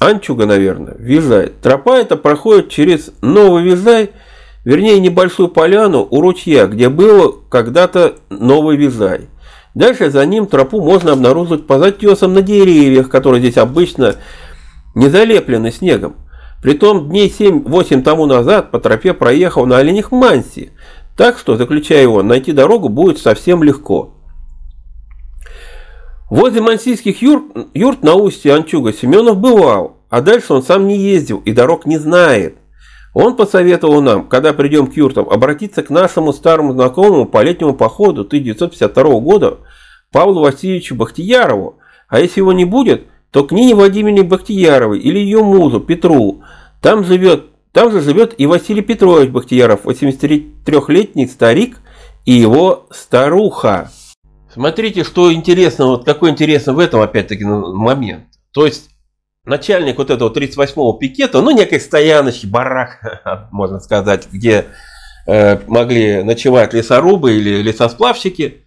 [0.00, 1.48] Анчуга, наверное, Вижай.
[1.62, 4.12] Тропа эта проходит через Новый Вижай,
[4.64, 9.28] вернее небольшую поляну у ручья, где было когда-то Новый Вижай.
[9.74, 14.16] Дальше за ним тропу можно обнаружить по затесам на деревьях, которые здесь обычно
[14.94, 16.16] не залеплены снегом.
[16.62, 20.72] Притом дней 7-8 тому назад по тропе проехал на оленях Манси,
[21.16, 24.14] так что, заключая его, найти дорогу будет совсем легко.
[26.28, 27.44] Возле мансийских юрт,
[27.74, 31.98] юрт на устье Анчуга Семенов бывал, а дальше он сам не ездил и дорог не
[31.98, 32.56] знает.
[33.12, 38.22] Он посоветовал нам, когда придем к юртам, обратиться к нашему старому знакомому по летнему походу
[38.22, 39.58] 1952 года
[40.12, 45.42] Павлу Васильевичу Бахтиярову, а если его не будет, то к Нине Владимировне Бахтияровой или ее
[45.42, 46.42] музу Петру.
[46.80, 51.78] Там, живет, там же живет и Василий Петрович Бахтияров, 83-летний старик
[52.24, 53.90] и его старуха.
[54.52, 58.24] Смотрите, что интересно, вот какой интересный в этом опять-таки момент.
[58.52, 58.90] То есть
[59.44, 64.66] начальник вот этого 38-го пикета, ну некой стояночки, барак, можно сказать, где
[65.26, 68.64] э, могли ночевать лесорубы или лесосплавщики,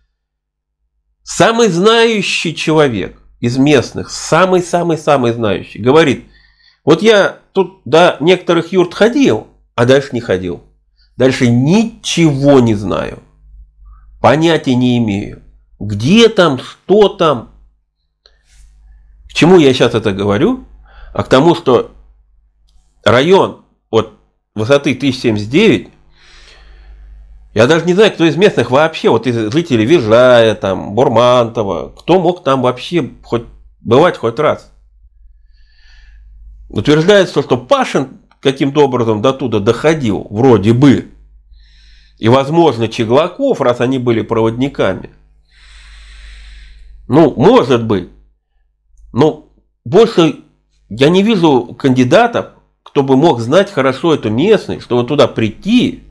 [1.23, 6.25] самый знающий человек из местных, самый-самый-самый знающий, говорит,
[6.83, 10.63] вот я тут до некоторых юрт ходил, а дальше не ходил.
[11.15, 13.19] Дальше ничего не знаю.
[14.21, 15.43] Понятия не имею.
[15.79, 17.52] Где там, что там?
[19.33, 20.65] Чему я сейчас это говорю?
[21.13, 21.91] А к тому, что
[23.03, 24.13] район от
[24.55, 25.89] высоты 1079,
[27.53, 32.19] я даже не знаю, кто из местных вообще, вот из жителей Вижая, там, Бурмантова, кто
[32.19, 33.43] мог там вообще хоть
[33.81, 34.71] бывать хоть раз.
[36.69, 41.11] Утверждается, что Пашин каким-то образом до туда доходил, вроде бы.
[42.17, 45.09] И, возможно, Чеглаков, раз они были проводниками–
[47.07, 48.09] ну, может быть.
[49.13, 49.47] Но
[49.85, 50.39] больше
[50.89, 52.47] я не вижу кандидатов,
[52.83, 56.03] кто бы мог знать хорошо эту местность, чтобы туда прийти,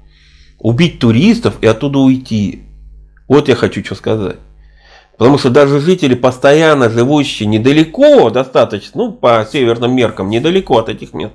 [0.59, 2.63] убить туристов и оттуда уйти.
[3.29, 4.39] Вот я хочу что сказать.
[5.19, 11.13] Потому что даже жители, постоянно живущие недалеко достаточно, ну, по северным меркам, недалеко от этих
[11.13, 11.35] мест,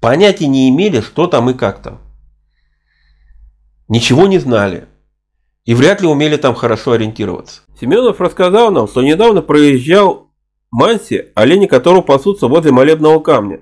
[0.00, 2.00] понятия не имели, что там и как там.
[3.88, 4.88] Ничего не знали.
[5.64, 7.62] и вряд ли умели там хорошо ориентироваться.
[7.80, 10.25] Семенов рассказал нам, что недавно проезжал
[10.76, 13.60] Манси, олени которого пасутся возле молебного камня,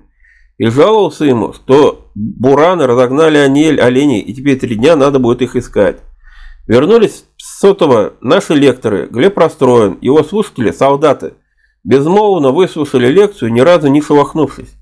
[0.57, 5.55] и жаловался ему, что бураны разогнали анель оленей, и теперь три дня надо будет их
[5.55, 5.99] искать.
[6.67, 11.35] Вернулись с сотого наши лекторы, Глеб расстроен, его слушатели, солдаты,
[11.85, 14.73] безмолвно выслушали лекцию, ни разу не шелохнувшись.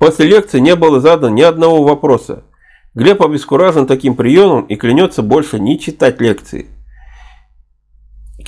[0.00, 2.42] После лекции не было задано ни одного вопроса.
[2.94, 6.66] Глеб обескуражен таким приемом и клянется больше не читать лекции.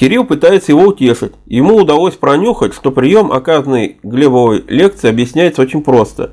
[0.00, 1.34] Кирилл пытается его утешить.
[1.44, 6.30] Ему удалось пронюхать, что прием, оказанный Глебовой лекции, объясняется очень просто.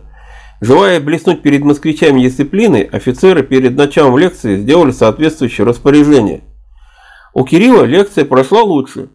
[0.61, 6.45] Желая блеснуть перед москвичами дисциплины, офицеры перед началом лекции сделали соответствующее распоряжение.
[7.33, 9.09] У Кирилла лекция прошла лучше.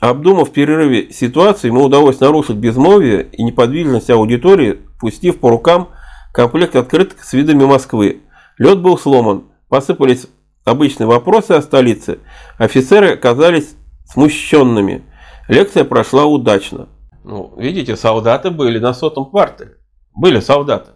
[0.00, 5.90] Обдумав перерыве ситуацию, ему удалось нарушить безмолвие и неподвижность аудитории, пустив по рукам
[6.34, 8.22] комплект открыток с видами Москвы.
[8.58, 10.26] Лед был сломан, посыпались
[10.64, 12.18] обычные вопросы о столице,
[12.58, 13.76] офицеры оказались
[14.12, 15.02] смущенными.
[15.48, 16.88] Лекция прошла удачно.
[17.24, 19.76] Ну, видите, солдаты были на сотом квартале.
[20.14, 20.90] Были солдаты.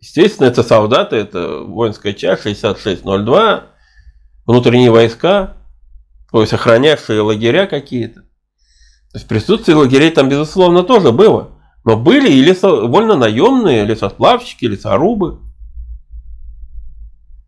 [0.00, 3.64] Естественно, это солдаты, это воинская часть 6602,
[4.44, 5.56] внутренние войска,
[6.30, 8.22] то есть охранявшие лагеря какие-то.
[9.12, 11.50] То есть присутствие лагерей там, безусловно, тоже было.
[11.84, 15.40] Но были и лесо, вольно наемные, лесосплавщики, лесорубы.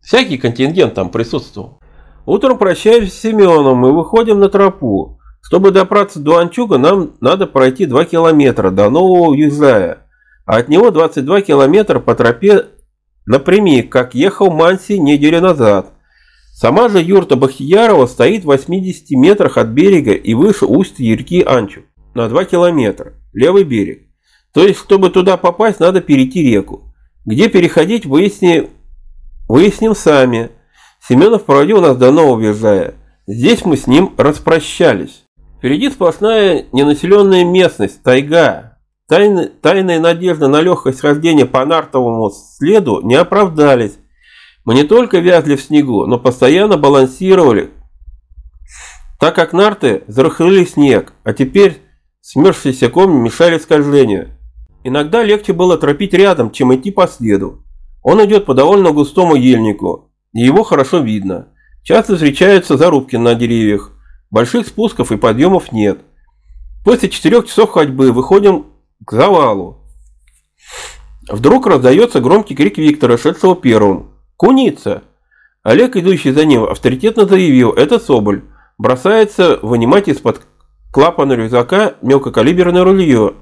[0.01, 1.81] Всякий контингент там присутствовал.
[2.25, 5.19] Утром прощаюсь с Семеном и выходим на тропу.
[5.41, 9.99] Чтобы добраться до Анчуга, нам надо пройти 2 километра до Нового Южая,
[10.45, 12.65] а от него 22 километра по тропе
[13.27, 15.93] напрямик, как ехал Манси неделю назад.
[16.51, 21.83] Сама же юрта Бахтиярова стоит в 80 метрах от берега и выше устья реки Анчуг,
[22.15, 24.07] на 2 километра, левый берег.
[24.51, 26.95] То есть, чтобы туда попасть, надо перейти реку.
[27.25, 28.69] Где переходить, выясним,
[29.47, 30.49] выясним сами.
[31.07, 32.95] Семенов проводил нас до Нового Визжая.
[33.27, 35.23] Здесь мы с ним распрощались.
[35.57, 38.79] Впереди сплошная ненаселенная местность, тайга.
[39.07, 43.99] Тайны, тайная надежда на легкость хождения по нартовому следу не оправдались.
[44.63, 47.69] Мы не только вязли в снегу, но постоянно балансировали,
[49.19, 51.81] так как нарты зарыхлили снег, а теперь
[52.21, 54.29] смерзшиеся комни мешали скольжению.
[54.83, 57.63] Иногда легче было тропить рядом, чем идти по следу.
[58.01, 60.04] Он идет по довольно густому ельнику,
[60.35, 61.47] и его хорошо видно.
[61.81, 63.91] Часто встречаются зарубки на деревьях.
[64.29, 65.99] Больших спусков и подъемов нет.
[66.83, 68.65] После четырех часов ходьбы выходим
[69.05, 69.85] к завалу.
[71.29, 74.11] Вдруг раздается громкий крик Виктора, шедшего первым.
[74.35, 75.03] «Куница!»
[75.63, 78.43] Олег, идущий за ним, авторитетно заявил, это Соболь.
[78.77, 80.41] Бросается вынимать из-под
[80.91, 83.35] клапана рюкзака мелкокалиберное рулье.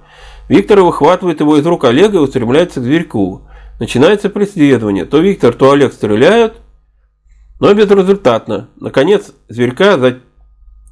[0.48, 3.48] Виктор выхватывает его из рук Олега и устремляется к зверьку.
[3.80, 5.06] Начинается преследование.
[5.06, 6.63] То Виктор, то Олег стреляют,
[7.60, 8.70] но безрезультатно.
[8.76, 9.98] Наконец, зверька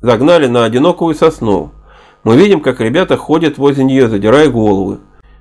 [0.02, 1.72] загнали на одинокую сосну.
[2.24, 5.00] Мы видим, как ребята ходят возле нее, задирая головы.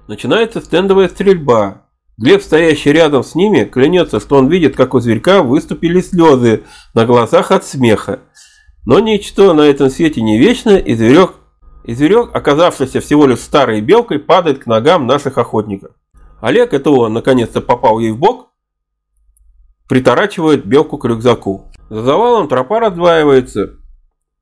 [0.09, 1.83] Начинается стендовая стрельба.
[2.18, 7.07] Глеб, стоящий рядом с ними, клянется, что он видит, как у зверька выступили слезы на
[7.07, 8.21] глазах от смеха.
[8.85, 11.35] Но ничто на этом свете не вечно, и зверек,
[11.85, 15.93] и зверек, оказавшийся всего лишь старой белкой, падает к ногам наших охотников.
[16.41, 18.49] Олег, это он, наконец-то попал ей в бок,
[19.91, 21.64] приторачивает белку к рюкзаку.
[21.88, 23.72] За завалом тропа раздваивается.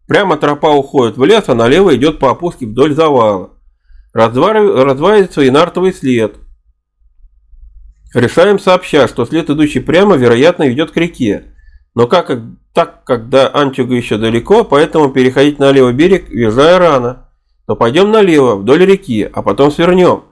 [0.07, 3.53] Прямо тропа уходит в лес, а налево идет по опуске вдоль завала.
[4.13, 6.37] Раздваивается и нартовый след.
[8.13, 11.55] Решаем сообща, что след, идущий прямо, вероятно, ведет к реке.
[11.95, 12.31] Но как,
[12.75, 17.31] так до Антюга еще далеко, поэтому переходить на левый берег, въезжая рано.
[17.67, 20.25] То пойдем налево, вдоль реки, а потом свернем.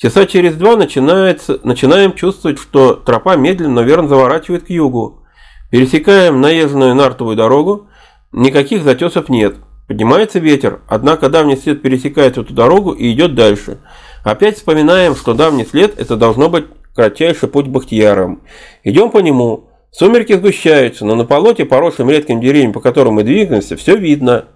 [0.00, 5.26] Часа через два начинается, начинаем чувствовать, что тропа медленно, но верно заворачивает к югу.
[5.70, 7.88] Пересекаем наезженную нартовую дорогу,
[8.32, 9.56] никаких затесов нет.
[9.88, 13.76] Поднимается ветер, однако давний след пересекает эту дорогу и идет дальше.
[14.24, 18.40] Опять вспоминаем, что давний след это должно быть кратчайший путь к Бахтиярам.
[18.84, 19.68] Идем по нему.
[19.90, 24.46] Сумерки сгущаются, но на полоте, поросшим редким деревьям, по которым мы двигаемся, все видно.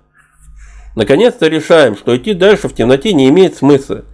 [0.97, 4.07] Наконец-то решаем, что идти дальше в темноте не имеет смысла.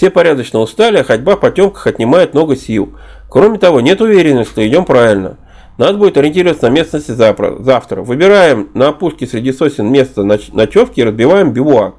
[0.00, 2.94] Все порядочно устали, а ходьба по темках отнимает много сил.
[3.28, 5.36] Кроме того, нет уверенности, что идем правильно.
[5.76, 8.00] Надо будет ориентироваться на местности завтра.
[8.00, 11.96] Выбираем на опушке среди сосен место ночевки и разбиваем бивуак.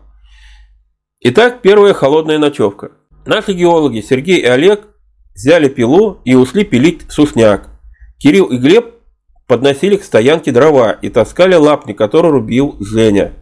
[1.20, 2.89] Итак, первая холодная ночевка.
[3.28, 4.88] Наши геологи Сергей и Олег
[5.36, 7.70] взяли пилу и ушли пилить сушняк.
[8.18, 8.95] Кирилл и Глеб
[9.45, 13.34] подносили к стоянке дрова и таскали лапник, который рубил Женя.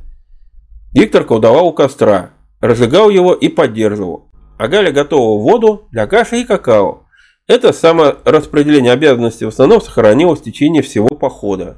[0.92, 4.29] Виктор колдовал у костра, разжигал его и поддерживал
[4.60, 7.06] а Галя готовила воду для каши и какао.
[7.48, 11.78] Это самораспределение обязанностей в основном сохранилось в течение всего похода.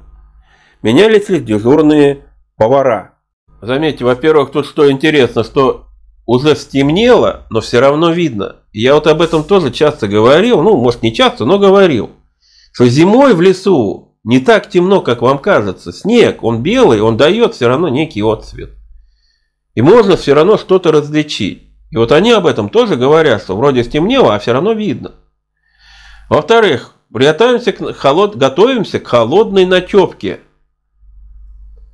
[0.82, 2.26] менялись ли дежурные
[2.56, 3.14] повара.
[3.62, 5.86] Заметьте, во-первых, тут что интересно, что
[6.26, 8.56] уже стемнело, но все равно видно.
[8.72, 12.10] Я вот об этом тоже часто говорил, ну, может не часто, но говорил,
[12.72, 15.92] что зимой в лесу не так темно, как вам кажется.
[15.92, 18.70] Снег, он белый, он дает все равно некий отцвет.
[19.76, 21.71] И можно все равно что-то различить.
[21.92, 25.12] И вот они об этом тоже говорят, что вроде стемнело, а все равно видно.
[26.30, 28.34] Во-вторых, готовимся к, холод...
[28.34, 30.40] готовимся к холодной ночевке.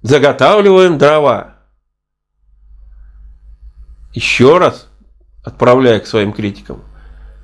[0.03, 1.57] Заготавливаем дрова.
[4.15, 4.89] Еще раз
[5.45, 6.85] отправляю к своим критикам.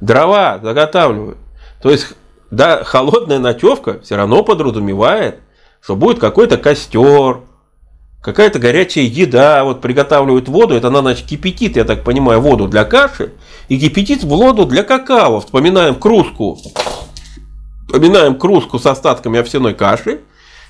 [0.01, 1.39] Дрова заготавливаю.
[1.83, 2.15] То есть,
[2.53, 5.41] да, холодная ночевка все равно подразумевает,
[5.81, 7.41] что будет какой-то костер,
[8.25, 12.85] какая-то горячая еда, вот приготавливают воду, это она, значит, кипятит, я так понимаю, воду для
[12.85, 13.33] каши,
[13.69, 15.41] и кипятит воду для какао.
[15.41, 16.59] Вспоминаем кружку,
[17.87, 20.23] вспоминаем кружку с остатками овсяной каши,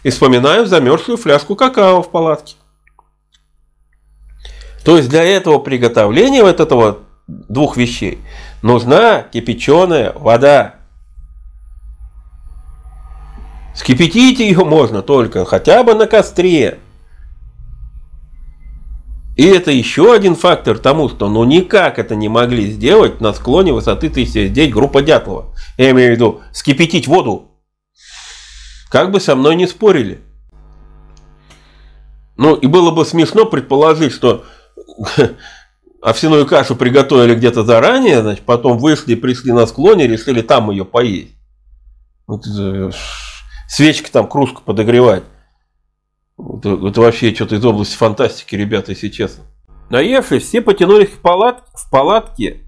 [0.03, 2.57] и вспоминаем замерзшую фляжку какао в палатке.
[4.85, 6.99] То есть для этого приготовления вот этого
[7.29, 8.19] двух вещей
[8.63, 10.75] нужна кипяченая вода.
[13.77, 16.81] Скипятить ее можно только хотя бы на костре.
[19.37, 23.73] И это еще один фактор тому, что ну никак это не могли сделать на склоне
[23.73, 25.55] высоты 1009 группа Дятлова.
[25.77, 27.51] Я имею в виду скипятить воду.
[28.91, 30.21] Как бы со мной не спорили.
[32.37, 34.45] Ну и было бы смешно предположить, что
[36.03, 41.33] овсяную кашу приготовили где-то заранее, значит, потом вышли, пришли на склоне, решили там ее поесть.
[42.27, 42.91] Вот, э,
[43.69, 45.25] свечка там, кружку подогревать.
[46.39, 49.45] Это, это вообще что-то из области фантастики, ребята, если честно.
[49.91, 52.63] Наевшись, все потянулись в, палат, в палатке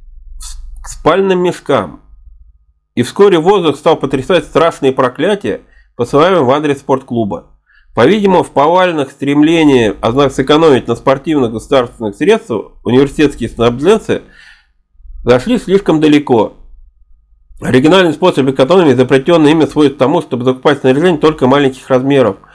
[0.83, 2.01] к спальным мешкам.
[2.95, 5.63] И вскоре воздух стал потрясать страшные проклятия,
[5.97, 7.47] посылаемые в адрес спортклуба.
[7.95, 14.23] По-видимому, в повальных стремлениях, однако, сэкономить на спортивных государственных средствах университетские снабженцы
[15.25, 16.55] зашли слишком далеко.
[17.61, 22.37] Оригинальный способ экономии, запретенный ими, сводит к тому, чтобы закупать снаряжение только маленьких размеров–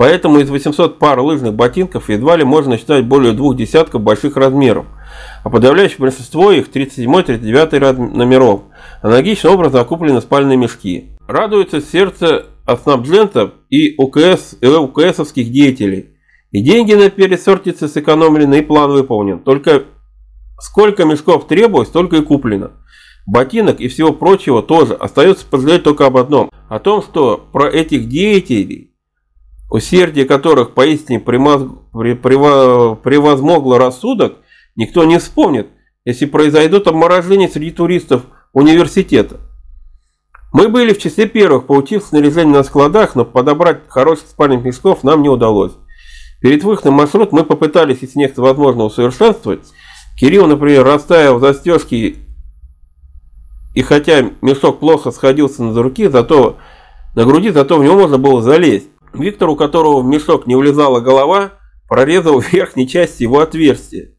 [0.00, 4.86] Поэтому из 800 пар лыжных ботинков едва ли можно считать более двух десятков больших размеров,
[5.44, 8.62] а подавляющее большинство их 37-39 номеров.
[9.02, 11.10] Аналогичным образом закуплены спальные мешки.
[11.28, 12.46] Радуется сердце
[12.82, 16.16] снабженцев и УКС, и УКСовских деятелей.
[16.50, 19.40] И деньги на пересортице сэкономлены, и план выполнен.
[19.40, 19.82] Только
[20.62, 22.70] сколько мешков требовалось, столько и куплено.
[23.26, 24.94] Ботинок и всего прочего тоже.
[24.94, 26.50] Остается пожалеть только об одном.
[26.70, 28.89] О том, что про этих деятелей
[29.70, 34.34] усердие которых поистине превозмогло рассудок,
[34.76, 35.68] никто не вспомнит,
[36.04, 39.40] если произойдут обморожения среди туристов университета.
[40.52, 45.22] Мы были в числе первых, получив снаряжение на складах, но подобрать хороших спальных мешков нам
[45.22, 45.74] не удалось.
[46.40, 49.60] Перед выходом маршрут мы попытались, если нечто возможно, усовершенствовать.
[50.18, 52.16] Кирилл, например, расставил застежки,
[53.74, 56.56] и хотя мешок плохо сходился на руки, зато
[57.14, 58.88] на груди, зато в него можно было залезть.
[59.12, 61.52] Виктор, у которого в мешок не влезала голова,
[61.88, 64.14] прорезал верхней части его отверстие.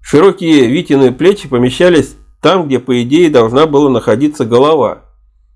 [0.00, 5.02] Широкие Витины плечи помещались там, где, по идее, должна была находиться голова,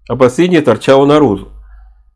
[0.09, 1.49] а последняя торчала наружу.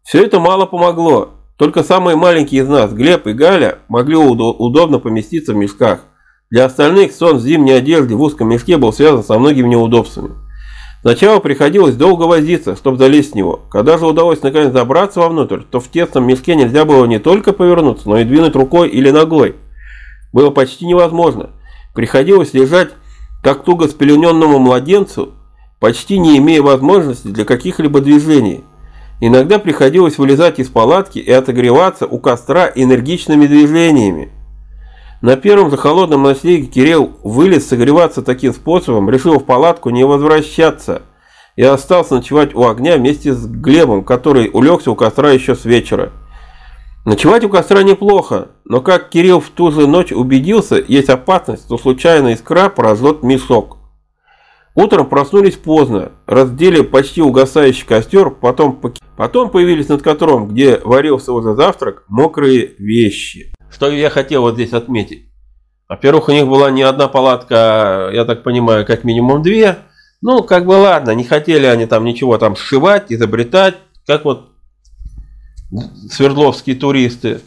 [0.03, 1.31] Все это мало помогло.
[1.57, 6.01] Только самые маленькие из нас, Глеб и Галя, могли удобно поместиться в мешках.
[6.51, 10.35] Для остальных сон в зимней одежде в узком мешке был связан со многими неудобствами.
[11.05, 13.61] Сначала приходилось долго возиться, чтобы залезть в него.
[13.71, 18.09] Когда же удалось наконец забраться вовнутрь, то в тесном мешке нельзя было не только повернуться,
[18.09, 19.55] но и двинуть рукой или ногой.
[20.33, 21.51] Было почти невозможно.
[21.95, 22.93] Приходилось лежать,
[23.43, 25.35] как туго спелененному младенцу,
[25.79, 28.65] почти не имея возможности для каких-либо движений.
[29.21, 34.33] Иногда приходилось вылезать из палатки и отогреваться у костра энергичными движениями.
[35.23, 41.03] На первом же холодном ночлеге Кирилл вылез согреваться таким способом, решил в палатку не возвращаться
[41.57, 46.13] и остался ночевать у огня вместе с Глебом, который улегся у костра еще с вечера.
[47.05, 51.79] Ночевать у костра неплохо, но как Кирилл в ту же ночь убедился, есть опасность, что
[51.79, 53.79] случайно искра поразжет мешок.
[54.75, 58.81] Утром проснулись поздно, раздели почти угасающий костер, потом,
[59.17, 63.55] потом появились над которым, где варился уже завтрак, мокрые вещи.
[63.75, 65.29] Что я хотел вот здесь отметить.
[65.89, 69.79] Во-первых, у них была не одна палатка, я так понимаю, как минимум две.
[70.23, 73.75] Ну, как бы ладно, не хотели они там ничего там сшивать, изобретать,
[74.07, 74.51] как вот
[76.09, 77.41] свердловские туристы.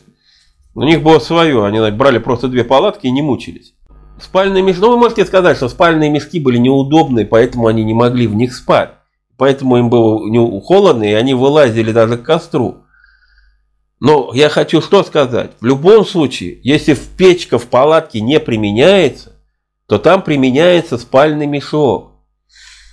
[0.75, 3.73] У них было свое, они брали просто две палатки и не мучились.
[4.21, 8.27] Спальные мешки, ну вы можете сказать, что спальные мешки были неудобные, поэтому они не могли
[8.27, 8.91] в них спать.
[9.37, 12.83] Поэтому им было холодно, и они вылазили даже к костру.
[13.99, 15.51] Но я хочу что сказать.
[15.59, 19.33] В любом случае, если в печка в палатке не применяется,
[19.87, 22.11] то там применяется спальный мешок.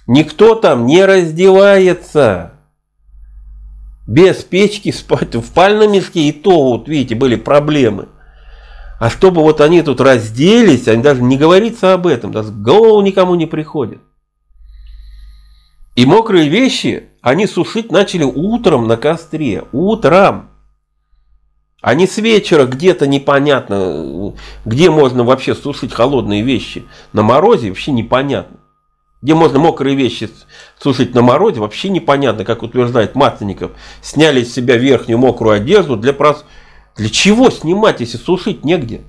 [0.06, 2.52] Никто там не раздевается.
[4.06, 8.08] Без печки спать в спальном мешке и то, вот видите, были проблемы.
[9.00, 13.02] А чтобы вот они тут разделись, они даже не говорится об этом, даже в голову
[13.02, 14.00] никому не приходит.
[15.96, 19.64] И мокрые вещи они сушить начали утром на костре.
[19.72, 20.50] Утром.
[21.84, 24.32] А не с вечера где-то непонятно,
[24.64, 26.86] где можно вообще сушить холодные вещи.
[27.12, 28.56] На морозе вообще непонятно.
[29.20, 30.30] Где можно мокрые вещи
[30.80, 33.72] сушить на морозе, вообще непонятно, как утверждает Масленников.
[34.00, 36.46] Сняли с себя верхнюю мокрую одежду для прос...
[36.96, 39.02] Для чего снимать, если сушить негде?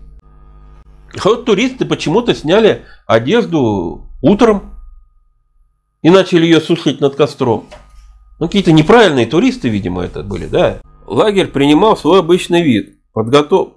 [1.17, 4.75] А вот туристы почему-то сняли одежду утром
[6.01, 7.67] и начали ее сушить над костром.
[8.37, 10.81] Ну, какие-то неправильные туристы, видимо, это были, да.
[11.07, 12.97] Лагерь принимал свой обычный вид.
[13.13, 13.73] Подготов...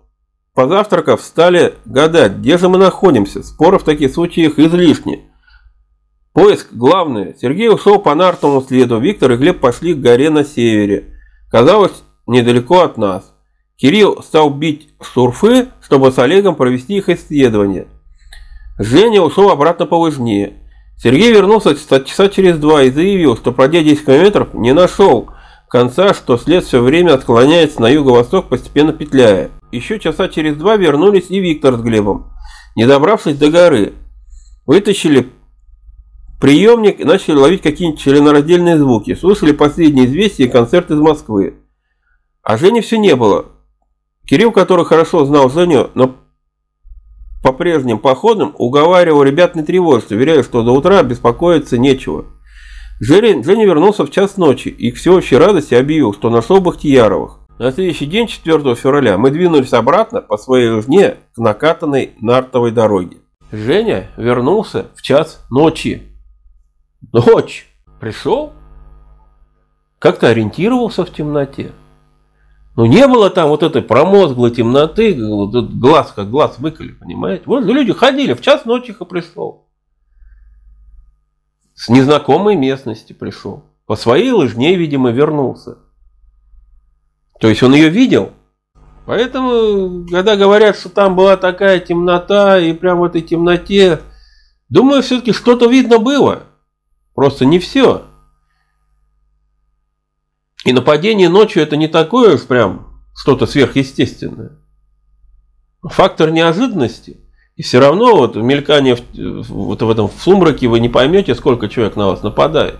[0.54, 3.44] Позавтракав, стали гадать, где же мы находимся.
[3.44, 5.30] Споры в таких случаях излишни.
[6.32, 7.36] Поиск главный.
[7.40, 8.98] Сергей ушел по нартовому следу.
[8.98, 11.14] Виктор и Глеб пошли к горе на севере.
[11.48, 13.32] Казалось, недалеко от нас.
[13.76, 17.86] Кирилл стал бить сурфы, чтобы с Олегом провести их исследование.
[18.80, 20.54] Женя ушел обратно по лыжне.
[20.96, 25.30] Сергей вернулся часа через два и заявил, что пройдя 10 километров не нашел
[25.68, 29.50] конца, что след все время отклоняется на юго-восток, постепенно петляя.
[29.70, 32.32] Еще часа через два вернулись и Виктор с Глебом,
[32.74, 33.92] не добравшись до горы.
[34.66, 35.30] Вытащили
[36.40, 39.14] приемник и начали ловить какие-нибудь членораздельные звуки.
[39.14, 41.54] Слушали последние известия и концерт из Москвы.
[42.42, 43.46] А Жени все не было.
[44.26, 46.16] Кирилл, который хорошо знал Женю, но
[47.42, 52.26] по прежним походам уговаривал ребят не тревожиться, уверяя, что до утра беспокоиться нечего.
[53.00, 57.38] Женя, вернулся в час ночи и к всеобщей радости объявил, что нашел Бахтияровых.
[57.58, 63.18] На следующий день, 4 февраля, мы двинулись обратно по своей лыжне к накатанной нартовой дороге.
[63.52, 66.02] Женя вернулся в час ночи.
[67.12, 67.66] Ночь!
[68.00, 68.52] Пришел?
[69.98, 71.72] Как-то ориентировался в темноте.
[72.76, 77.42] Ну не было там вот этой промозглой темноты, глаз как глаз выколи, понимаете?
[77.46, 79.67] Вот люди ходили, в час ночи и пришел.
[81.78, 83.62] С незнакомой местности пришел.
[83.86, 85.78] По своей лыжне, видимо, вернулся.
[87.38, 88.32] То есть он ее видел.
[89.06, 94.00] Поэтому, когда говорят, что там была такая темнота, и прямо в этой темноте,
[94.68, 96.42] думаю, все-таки что-то видно было.
[97.14, 98.02] Просто не все.
[100.64, 104.58] И нападение ночью это не такое уж прям что-то сверхъестественное.
[105.82, 107.20] Фактор неожиданности.
[107.58, 108.96] И все равно вот мелькание
[109.48, 112.76] вот в этом сумраке вы не поймете, сколько человек на вас нападает.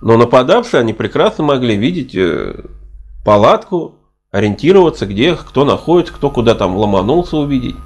[0.00, 2.64] Но нападавшие, они прекрасно могли видеть э,
[3.22, 3.96] палатку,
[4.30, 7.76] ориентироваться, где кто находится, кто куда там ломанулся увидеть.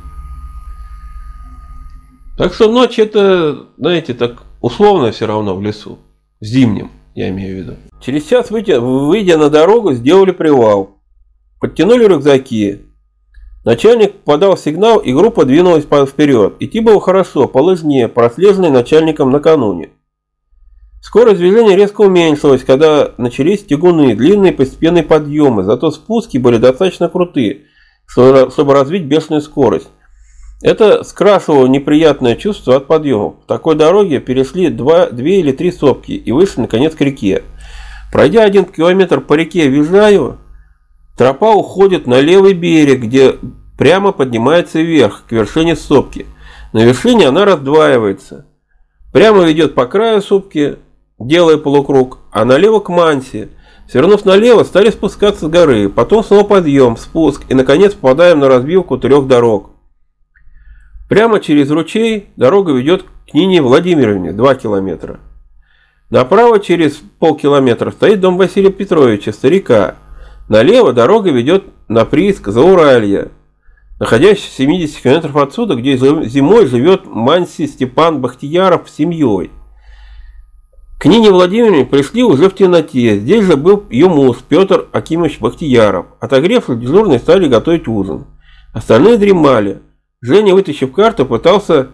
[2.38, 5.98] Так что ночь это, знаете, так условно все равно в лесу,
[6.40, 7.76] в зимнем я имею в виду.
[8.00, 10.98] Через час, выйдя, выйдя на дорогу, сделали привал.
[11.60, 12.82] Подтянули рюкзаки.
[13.64, 16.54] Начальник подал сигнал, и группа двинулась вперед.
[16.58, 19.90] Идти было хорошо, по лыжне, прослеженной начальником накануне.
[21.00, 27.62] Скорость движения резко уменьшилась, когда начались тягуны, длинные постепенные подъемы, зато спуски были достаточно крутые,
[28.06, 29.88] чтобы развить бешеную скорость.
[30.62, 33.30] Это скрашивало неприятное чувство от подъема.
[33.30, 37.42] В такой дороге перешли два, две или три сопки и вышли наконец к реке.
[38.12, 40.38] Пройдя один километр по реке Вижаю,
[41.22, 43.36] тропа уходит на левый берег, где
[43.78, 46.26] прямо поднимается вверх, к вершине сопки.
[46.72, 48.46] На вершине она раздваивается.
[49.12, 50.78] Прямо ведет по краю сопки,
[51.20, 53.50] делая полукруг, а налево к мансе.
[53.88, 58.98] Свернув налево, стали спускаться с горы, потом снова подъем, спуск и, наконец, попадаем на разбивку
[58.98, 59.70] трех дорог.
[61.08, 65.20] Прямо через ручей дорога ведет к Нине Владимировне, 2 километра.
[66.10, 69.98] Направо через полкилометра стоит дом Василия Петровича, старика.
[70.48, 73.28] Налево дорога ведет на прииск Зауралья,
[74.00, 79.50] находящийся в 70 километров отсюда, где зимой живет Манси Степан Бахтияров с семьей.
[80.98, 83.18] К Нине Владимировне пришли уже в темноте.
[83.18, 86.06] Здесь же был ее муж Петр Акимович Бахтияров.
[86.20, 88.26] Отогревшись, дежурные стали готовить ужин.
[88.72, 89.82] Остальные дремали.
[90.20, 91.88] Женя, вытащив карту, пытался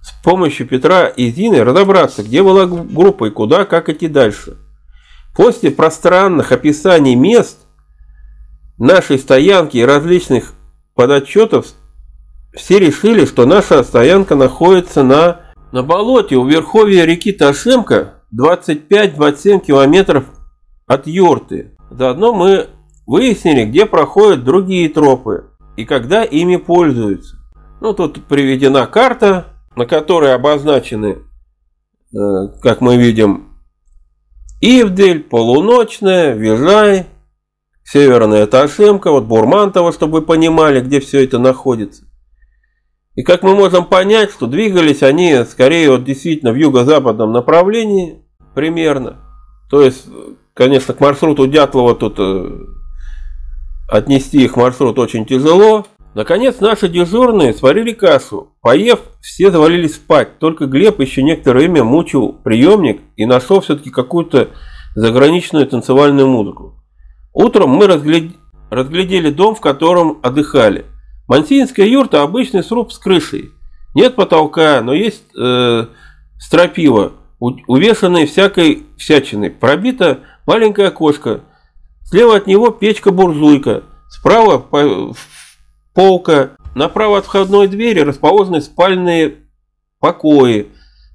[0.00, 4.56] с помощью Петра и Зины разобраться, где была группа и куда, как идти дальше.
[5.34, 7.65] После пространных описаний мест
[8.78, 10.52] нашей стоянки и различных
[10.94, 11.66] подотчетов
[12.54, 15.40] все решили, что наша стоянка находится на,
[15.72, 20.24] на болоте у верховья реки Ташемка 25-27 километров
[20.86, 21.76] от Йорты.
[21.90, 22.68] Заодно мы
[23.06, 27.36] выяснили, где проходят другие тропы и когда ими пользуются.
[27.80, 31.18] Ну, тут приведена карта, на которой обозначены,
[32.14, 33.50] э, как мы видим,
[34.62, 37.06] Ивдель, Полуночная, Вижай,
[37.88, 42.02] Северная Ташемка, вот Бурмантово, чтобы вы понимали, где все это находится.
[43.14, 48.24] И как мы можем понять, что двигались они скорее вот действительно в юго-западном направлении
[48.56, 49.18] примерно.
[49.70, 50.04] То есть,
[50.52, 52.58] конечно, к маршруту Дятлова тут э,
[53.88, 55.86] отнести их маршрут очень тяжело.
[56.14, 58.56] Наконец наши дежурные сварили кашу.
[58.62, 60.40] Поев, все завалились спать.
[60.40, 64.50] Только Глеб еще некоторое время мучил приемник и нашел все-таки какую-то
[64.96, 66.82] заграничную танцевальную музыку.
[67.38, 70.86] Утром мы разглядели, дом, в котором отдыхали.
[71.28, 73.50] Мансинская юрта– обычный сруб с крышей.
[73.94, 75.86] Нет потолка, но есть э,
[76.38, 79.50] стропила, увешанная всякой всячиной.
[79.50, 81.42] Пробито маленькое окошко.
[82.04, 83.82] Слева от него печка-буржуйка.
[84.08, 84.64] Справа
[85.92, 86.52] полка.
[86.74, 89.34] Направо от входной двери расположены спальные
[90.00, 90.68] покои.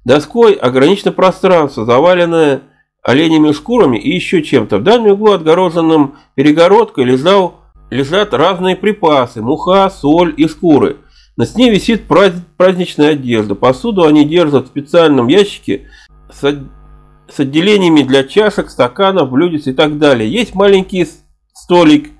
[0.04, 2.62] Доской ограничено пространство, заваленное
[3.02, 4.78] оленями шкурами и еще чем-то.
[4.78, 7.56] В дальнем углу отгороженным перегородкой лежал
[7.90, 10.98] лежат разные припасы, муха, соль и шкуры.
[11.36, 13.54] На стене висит праздничная одежда.
[13.54, 15.88] Посуду они держат в специальном ящике
[16.30, 20.30] с, с отделениями для чашек, стаканов, блюдец и так далее.
[20.30, 21.06] Есть маленький
[21.52, 22.10] столик,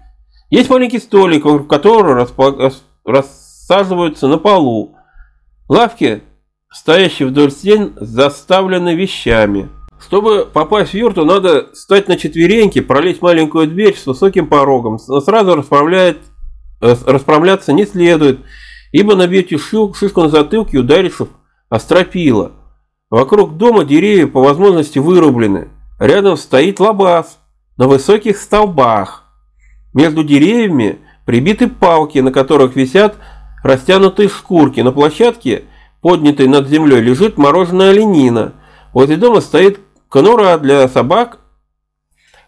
[0.51, 2.26] есть маленький столик, в котором
[3.05, 4.97] рассаживаются на полу.
[5.68, 6.22] Лавки,
[6.70, 9.68] стоящие вдоль стен, заставлены вещами.
[10.05, 14.98] Чтобы попасть в юрту, надо встать на четвереньки, пролезть маленькую дверь с высоким порогом.
[14.98, 16.16] Сразу расправлять,
[16.80, 18.40] э, расправляться не следует,
[18.90, 22.50] ибо набьете шишку на затылке и ударишь о.
[23.11, 25.68] Вокруг дома деревья по возможности вырублены.
[26.00, 27.38] Рядом стоит лабаз
[27.76, 29.24] на высоких столбах.
[29.94, 33.16] Между деревьями прибиты палки, на которых висят
[33.62, 34.80] растянутые шкурки.
[34.80, 35.62] На площадке,
[36.00, 38.55] поднятой над землей, лежит мороженая оленина.
[38.92, 39.78] Возле дома стоит
[40.12, 41.38] конура для собак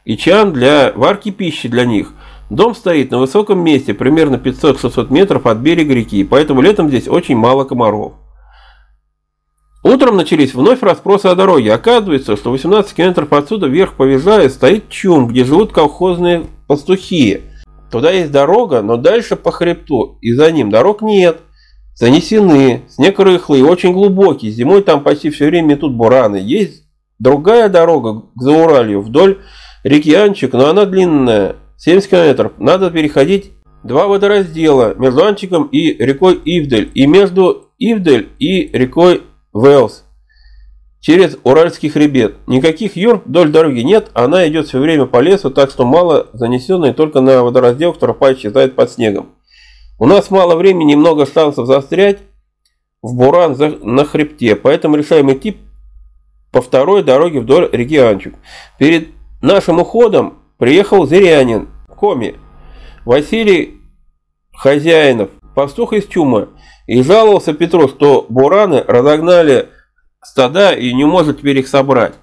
[0.04, 2.12] и чан для варки пищи для них.
[2.50, 7.36] Дом стоит на высоком месте, примерно 500-600 метров от берега реки, поэтому летом здесь очень
[7.36, 8.12] мало комаров.
[9.82, 11.72] Утром начались вновь расспросы о дороге.
[11.72, 17.40] Оказывается, что 18 километров отсюда вверх по Вижаю стоит чум, где живут колхозные пастухи.
[17.90, 21.40] Туда есть дорога, но дальше по хребту, и за ним дорог нет.
[21.94, 26.36] Занесены, снег рыхлый, очень глубокий, зимой там почти все время тут бураны.
[26.36, 26.83] Есть
[27.24, 29.38] Другая дорога к Зауралью вдоль
[29.82, 32.52] реки Анчик, но она длинная, 70 километров.
[32.58, 33.52] Надо переходить
[33.82, 39.22] два водораздела между Анчиком и рекой Ивдель, и между Ивдель и рекой
[39.54, 40.04] Велс.
[41.00, 42.36] Через Уральский хребет.
[42.46, 46.92] Никаких юр вдоль дороги нет, она идет все время по лесу, так что мало занесенной
[46.92, 49.30] только на водораздел, тропа исчезает под снегом.
[49.98, 52.18] У нас мало времени, много шансов застрять
[53.00, 55.56] в буран на хребте, поэтому решаем идти
[56.54, 58.34] по второй дороге вдоль реки Анчук.
[58.78, 59.08] Перед
[59.42, 62.36] нашим уходом приехал зырянин, коми,
[63.04, 63.80] Василий
[64.52, 66.50] Хозяинов, пастух из Чума,
[66.86, 69.68] и жаловался Петру, что бураны разогнали
[70.22, 72.14] стада и не может теперь их собрать.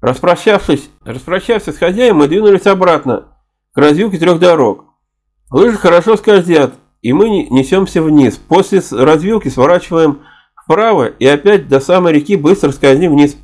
[0.00, 3.36] Распрощавшись, распрощавшись с хозяином, мы двинулись обратно
[3.74, 4.86] к развилке трех дорог.
[5.50, 6.72] Лыжи хорошо скользят,
[7.02, 8.36] и мы несемся вниз.
[8.36, 10.22] После развилки сворачиваем
[10.68, 13.36] вправо и опять до самой реки быстро скользим вниз.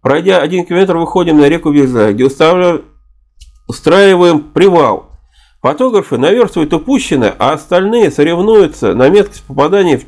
[0.00, 2.24] Пройдя один километр, выходим на реку Виза, где
[3.68, 5.10] устраиваем привал.
[5.60, 10.00] Фотографы наверстывают упущенное, а остальные соревнуются на меткость попадания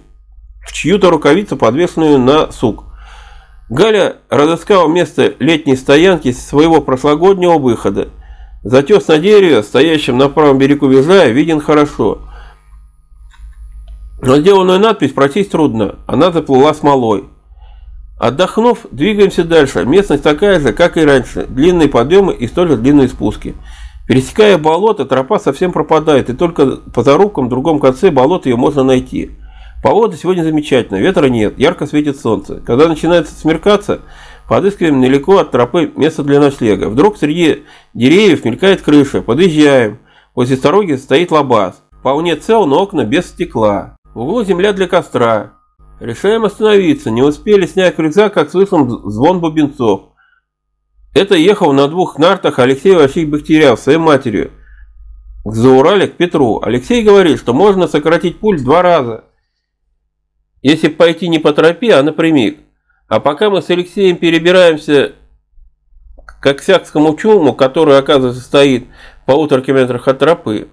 [0.66, 2.84] в чью-то рукавицу, подвешенную на сук.
[3.68, 8.08] Галя разыскала место летней стоянки своего прошлогоднего выхода.
[8.62, 12.22] Затес на дереве, стоящем на правом берегу Визая, виден хорошо–
[14.26, 17.24] но сделанную надпись прочесть трудно, она заплыла смолой.
[18.18, 19.84] Отдохнув, двигаемся дальше.
[19.84, 21.46] Местность такая же, как и раньше.
[21.46, 23.54] Длинные подъемы и столь же длинные спуски.
[24.06, 28.82] Пересекая болото, тропа совсем пропадает, и только по зарубкам в другом конце болота ее можно
[28.82, 29.32] найти.
[29.82, 32.62] Погода сегодня замечательная, ветра нет, ярко светит солнце.
[32.64, 34.00] Когда начинается смеркаться,
[34.48, 36.88] подыскиваем недалеко от тропы место для ночлега.
[36.88, 39.98] Вдруг среди деревьев мелькает крыша, подъезжаем.
[40.34, 41.82] Возле дороги стоит лабаз.
[42.00, 43.96] Вполне цел, но окна без стекла.
[44.14, 45.54] В углу земля для костра.
[45.98, 47.10] Решаем остановиться.
[47.10, 50.10] Не успели снять рюкзак, как слышим звон бубенцов.
[51.14, 54.52] Это ехал на двух нартах Алексей Васильевич Бахтеряв своей матерью.
[55.44, 56.60] К Заурале, к Петру.
[56.62, 59.24] Алексей говорит, что можно сократить пульс два раза.
[60.62, 62.58] Если пойти не по тропе, а напрямик.
[63.08, 65.12] А пока мы с Алексеем перебираемся
[66.40, 68.86] к Оксякскому чуму, который, оказывается, стоит
[69.26, 70.68] полутора километрах от тропы.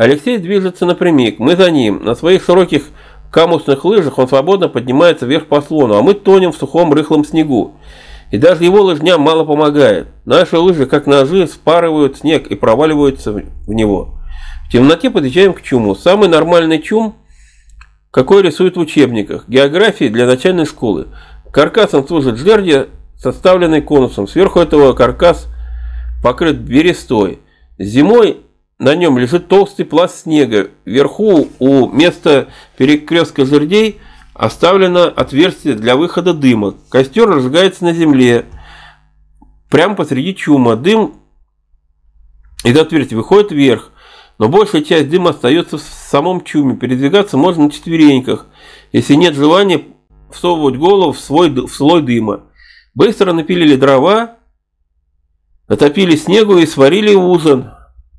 [0.00, 2.02] Алексей движется напрямик, мы за ним.
[2.02, 2.84] На своих широких
[3.30, 7.74] камусных лыжах он свободно поднимается вверх по слону, а мы тонем в сухом рыхлом снегу.
[8.30, 10.08] И даже его лыжням мало помогает.
[10.24, 14.14] Наши лыжи, как ножи, спарывают снег и проваливаются в него.
[14.66, 15.94] В темноте подъезжаем к чуму.
[15.94, 17.16] Самый нормальный чум,
[18.10, 19.44] какой рисуют в учебниках.
[19.48, 21.08] Географии для начальной школы.
[21.52, 22.86] Каркасом служит жердя,
[23.18, 24.26] составленный конусом.
[24.26, 25.46] Сверху этого каркас
[26.22, 27.40] покрыт берестой.
[27.78, 28.40] Зимой
[28.80, 30.70] на нем лежит толстый пласт снега.
[30.86, 34.00] Вверху у места перекрестка жердей
[34.32, 36.74] оставлено отверстие для выхода дыма.
[36.88, 38.46] Костер разжигается на земле.
[39.68, 40.76] Прямо посреди чума.
[40.76, 41.16] Дым
[42.64, 43.92] из отверстия выходит вверх.
[44.38, 46.74] Но большая часть дыма остается в самом чуме.
[46.74, 48.46] Передвигаться можно на четвереньках,
[48.92, 49.84] если нет желания
[50.32, 52.44] всовывать голову в, свой, в слой дыма.
[52.94, 54.38] Быстро напилили дрова,
[55.68, 57.72] натопили снегу и сварили ужин.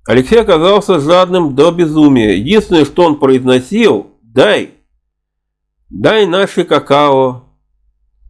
[0.08, 2.34] Алексей оказался жадным до безумия.
[2.36, 4.72] Единственное, что он произносил, дай,
[5.89, 7.43] дай наши какао,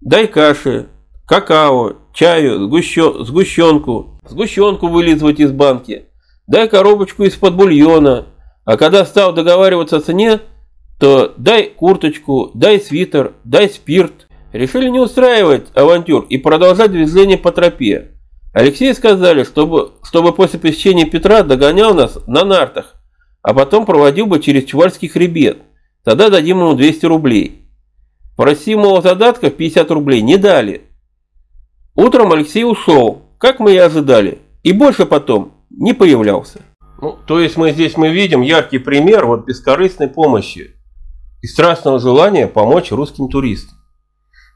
[0.01, 0.89] дай каши,
[1.26, 6.07] какао, чаю, сгущенку, сгущенку вылизывать из банки,
[6.47, 8.28] дай коробочку из-под бульона.
[8.65, 10.41] А когда стал договариваться о цене,
[10.99, 14.28] то дай курточку, дай свитер, дай спирт.
[14.53, 18.11] Решили не устраивать авантюр и продолжать движение по тропе.
[18.54, 22.95] Алексею сказали, чтобы, чтобы после посещения Петра догонял нас на нартах,
[23.41, 25.60] а потом проводил бы через Чувальский хребет.
[26.04, 27.70] Тогда дадим ему 200 рублей.
[28.36, 30.82] Просимого задатка в 50 рублей не дали.
[31.95, 36.62] Утром Алексей ушел, как мы и ожидали, и больше потом не появлялся.
[37.02, 40.76] Ну, то есть мы здесь мы видим яркий пример вот бескорыстной помощи
[41.41, 43.78] и страстного желания помочь русским туристам.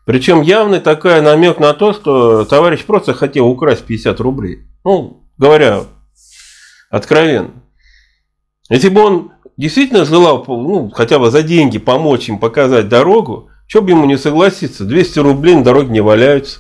[0.06, 4.60] Причем явный такой намек на то, что товарищ просто хотел украсть 50 рублей.
[4.84, 5.82] Ну, говоря
[6.92, 7.52] откровенно.
[8.70, 13.82] Если бы он действительно желал ну, хотя бы за деньги помочь им показать дорогу, что
[13.82, 16.60] бы ему не согласиться, 200 рублей на дороге не валяются.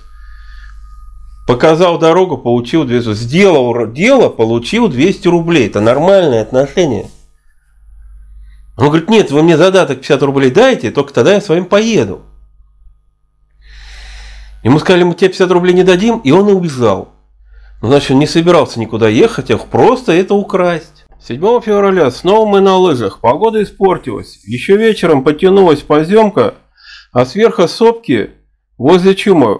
[1.47, 3.13] Показал дорогу, получил 200.
[3.13, 5.67] Сделал дело, получил 200 рублей.
[5.67, 7.07] Это нормальное отношение.
[8.77, 12.23] Он говорит, нет, вы мне задаток 50 рублей дайте, только тогда я с вами поеду.
[14.65, 17.09] Ему сказали, мы тебе 50 рублей не дадим, и он и убежал.
[17.83, 21.05] Ну, значит, он не собирался никуда ехать, а просто это украсть.
[21.21, 23.19] 7 февраля снова мы на лыжах.
[23.21, 24.43] Погода испортилась.
[24.43, 26.55] Еще вечером потянулась поземка,
[27.13, 28.31] а сверху сопки
[28.75, 29.59] возле чума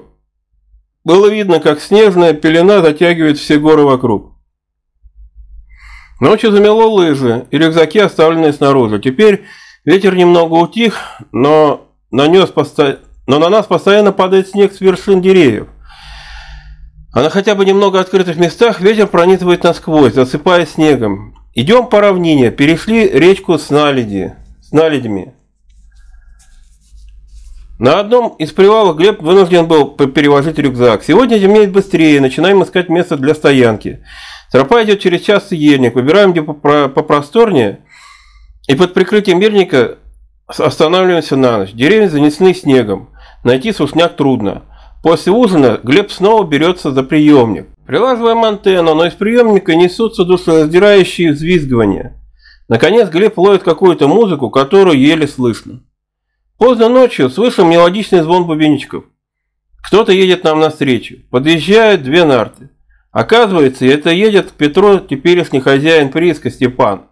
[1.04, 4.34] было видно, как снежная пелена затягивает все горы вокруг.
[6.20, 8.98] Ночью замело лыжи и рюкзаки, оставленные снаружи.
[8.98, 9.44] Теперь
[9.84, 15.68] ветер немного утих, но нанес постоянно но на нас постоянно падает снег с вершин деревьев.
[17.14, 21.36] А на хотя бы немного открытых местах ветер пронизывает насквозь, засыпая снегом.
[21.54, 25.34] Идем по равнине, перешли речку с наледи, с наледями.
[27.80, 31.04] На одном из привалов Глеб вынужден был переложить рюкзак.
[31.04, 34.04] Сегодня темнеет быстрее, начинаем искать место для стоянки.
[34.52, 37.80] Тропа идет через час ельник, выбираем где попросторнее,
[38.68, 39.98] и под прикрытием мирника
[40.48, 41.72] останавливаемся на ночь.
[41.72, 43.10] Деревья занесены снегом.
[43.46, 44.64] Найти сушняк трудно.
[45.04, 47.68] После ужина Глеб снова берется за приемник.
[47.86, 52.20] Прилаживаем антенну, но из приемника несутся душераздирающие взвизгивания.
[52.68, 55.84] Наконец Глеб ловит какую-то музыку, которую еле слышно.
[56.58, 59.04] Поздно ночью слышим мелодичный звон бубенчиков.
[59.88, 61.18] Кто-то едет нам навстречу.
[61.30, 62.72] Подъезжают две нарты.
[63.12, 67.04] Оказывается, это едет к Петру теперешний хозяин прииска Степан,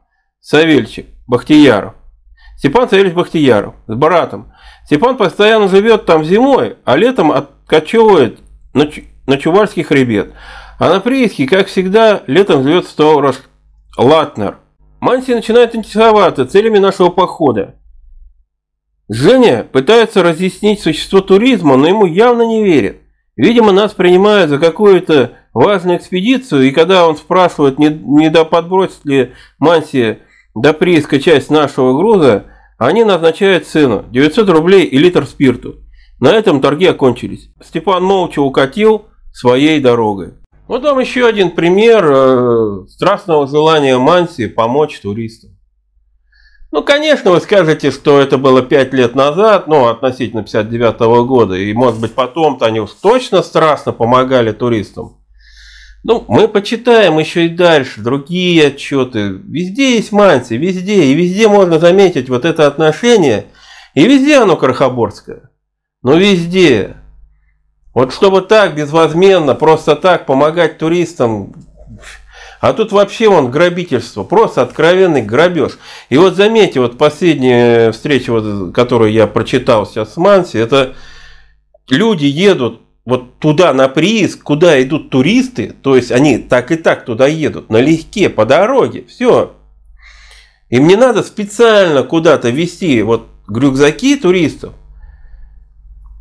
[0.42, 1.94] Савельчик, Бахтияров.
[2.64, 4.54] Степан Савельевич Бахтияров с братом
[4.86, 8.40] Степан постоянно живет там зимой, а летом откачевывает
[8.74, 8.90] на,
[9.28, 10.32] на Чувальский хребет.
[10.80, 13.36] А на прииске, как всегда, летом живет сторож
[13.98, 14.60] Латнер.
[15.02, 17.76] Манси начинает интересоваться целями нашего похода.
[19.10, 23.02] Женя пытается разъяснить существо туризма, но ему явно не верит.
[23.36, 29.04] Видимо, нас принимают за какую-то важную экспедицию, и когда он спрашивает, не, не да подбросит
[29.04, 30.20] ли Манси
[30.56, 32.46] до прииска часть нашего груза,
[32.78, 35.76] они назначают цену 900 рублей и литр спирту.
[36.20, 37.50] На этом торги окончились.
[37.64, 40.34] Степан молча укатил своей дорогой.
[40.68, 45.52] Вот вам еще один пример э, страстного желания Манси помочь туристам.
[46.72, 51.54] Ну, конечно, вы скажете, что это было 5 лет назад, ну, относительно 59 -го года,
[51.54, 55.23] и, может быть, потом-то они уж точно страстно помогали туристам.
[56.04, 59.30] Ну, мы почитаем еще и дальше другие отчеты.
[59.30, 61.06] Везде есть манси, везде.
[61.06, 63.46] И везде можно заметить вот это отношение.
[63.94, 65.50] И везде оно крохоборское.
[66.02, 66.98] Но везде.
[67.94, 71.54] Вот чтобы так безвозменно, просто так помогать туристам.
[72.60, 75.78] А тут вообще вон грабительство, просто откровенный грабеж.
[76.10, 80.96] И вот заметьте, вот последняя встреча, вот, которую я прочитал сейчас с Манси, это
[81.90, 87.06] люди едут вот туда на прииск, куда идут туристы, то есть они так и так
[87.06, 89.56] туда едут, налегке, по дороге, все.
[90.70, 94.74] Им не надо специально куда-то везти вот рюкзаки туристов.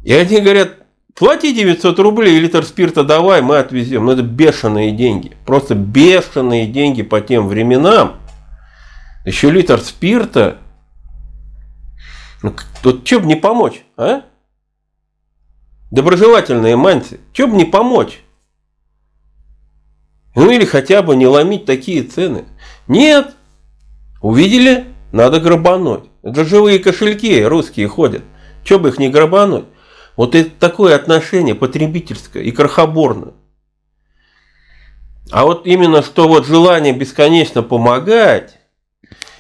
[0.03, 0.79] И они говорят,
[1.15, 4.07] плати 900 рублей, литр спирта давай, мы отвезем.
[4.07, 8.17] Ну это бешеные деньги, просто бешеные деньги по тем временам.
[9.25, 10.59] Еще литр спирта.
[12.43, 12.53] Ну,
[12.83, 14.23] тут что бы не помочь, а?
[15.93, 18.21] Доброжелательные манти, что бы не помочь?
[20.35, 22.47] Ну или хотя бы не ломить такие цены.
[22.89, 23.35] Нет,
[24.23, 26.05] увидели, надо грабануть.
[26.23, 28.23] Это живые кошельки русские ходят.
[28.65, 29.67] Что бы их не грабануть?
[30.17, 33.35] Вот это такое отношение потребительское и крохоборное.
[35.31, 38.59] А вот именно что вот желание бесконечно помогать.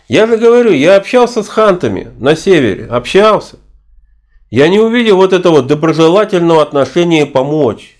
[0.06, 3.56] Я же говорю, я общался с хантами на севере, общался.
[4.52, 7.96] Я не увидел вот этого доброжелательного отношения помочь.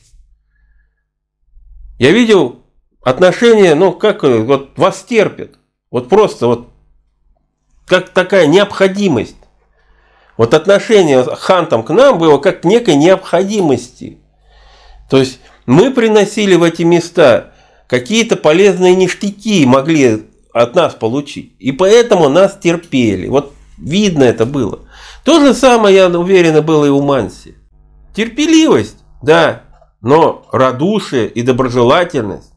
[1.98, 2.60] Я видел
[3.02, 5.52] отношение, ну как, вот вас терпят.
[5.90, 6.68] Вот просто вот
[7.86, 9.38] как такая необходимость.
[10.36, 14.18] Вот отношение хантам к нам было как некой необходимости.
[15.08, 17.54] То есть мы приносили в эти места
[17.86, 21.54] какие-то полезные ништяки, могли от нас получить.
[21.60, 23.28] И поэтому нас терпели.
[23.28, 24.80] Вот видно это было.
[25.24, 27.54] То же самое, я уверен, было и у Манси.
[28.14, 29.62] Терпеливость, да,
[30.00, 32.52] но радушие и доброжелательность.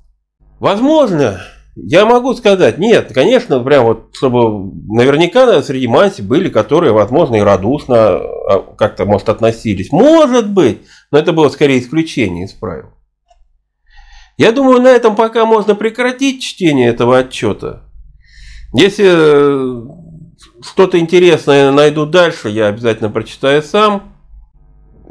[0.59, 1.41] Возможно,
[1.75, 7.41] я могу сказать, нет, конечно, прям вот, чтобы наверняка среди Манси были, которые, возможно, и
[7.41, 9.91] радушно а, как-то, может, относились.
[9.91, 12.91] Может быть, но это было скорее исключение из правил.
[14.37, 17.83] Я думаю, на этом пока можно прекратить чтение этого отчета.
[18.73, 19.03] Если
[20.65, 24.15] что-то интересное найду дальше, я обязательно прочитаю сам.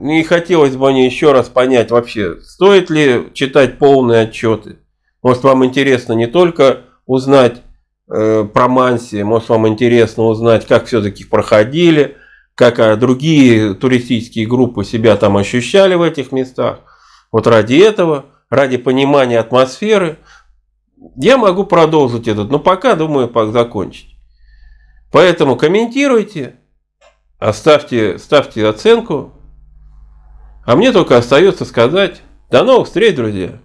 [0.02, 4.78] И хотелось бы мне еще раз понять вообще, стоит ли читать полные отчеты.
[5.22, 7.62] Может вам интересно не только узнать
[8.10, 12.16] э, про Манси, может вам интересно узнать, как все-таки проходили,
[12.54, 16.80] как а, другие туристические группы себя там ощущали в этих местах.
[17.32, 20.18] Вот ради этого, ради понимания атмосферы,
[21.16, 24.13] я могу продолжить этот, но пока думаю закончить.
[25.14, 26.56] Поэтому комментируйте,
[27.38, 29.32] оставьте, ставьте оценку.
[30.66, 33.60] А мне только остается сказать до новых встреч, друзья.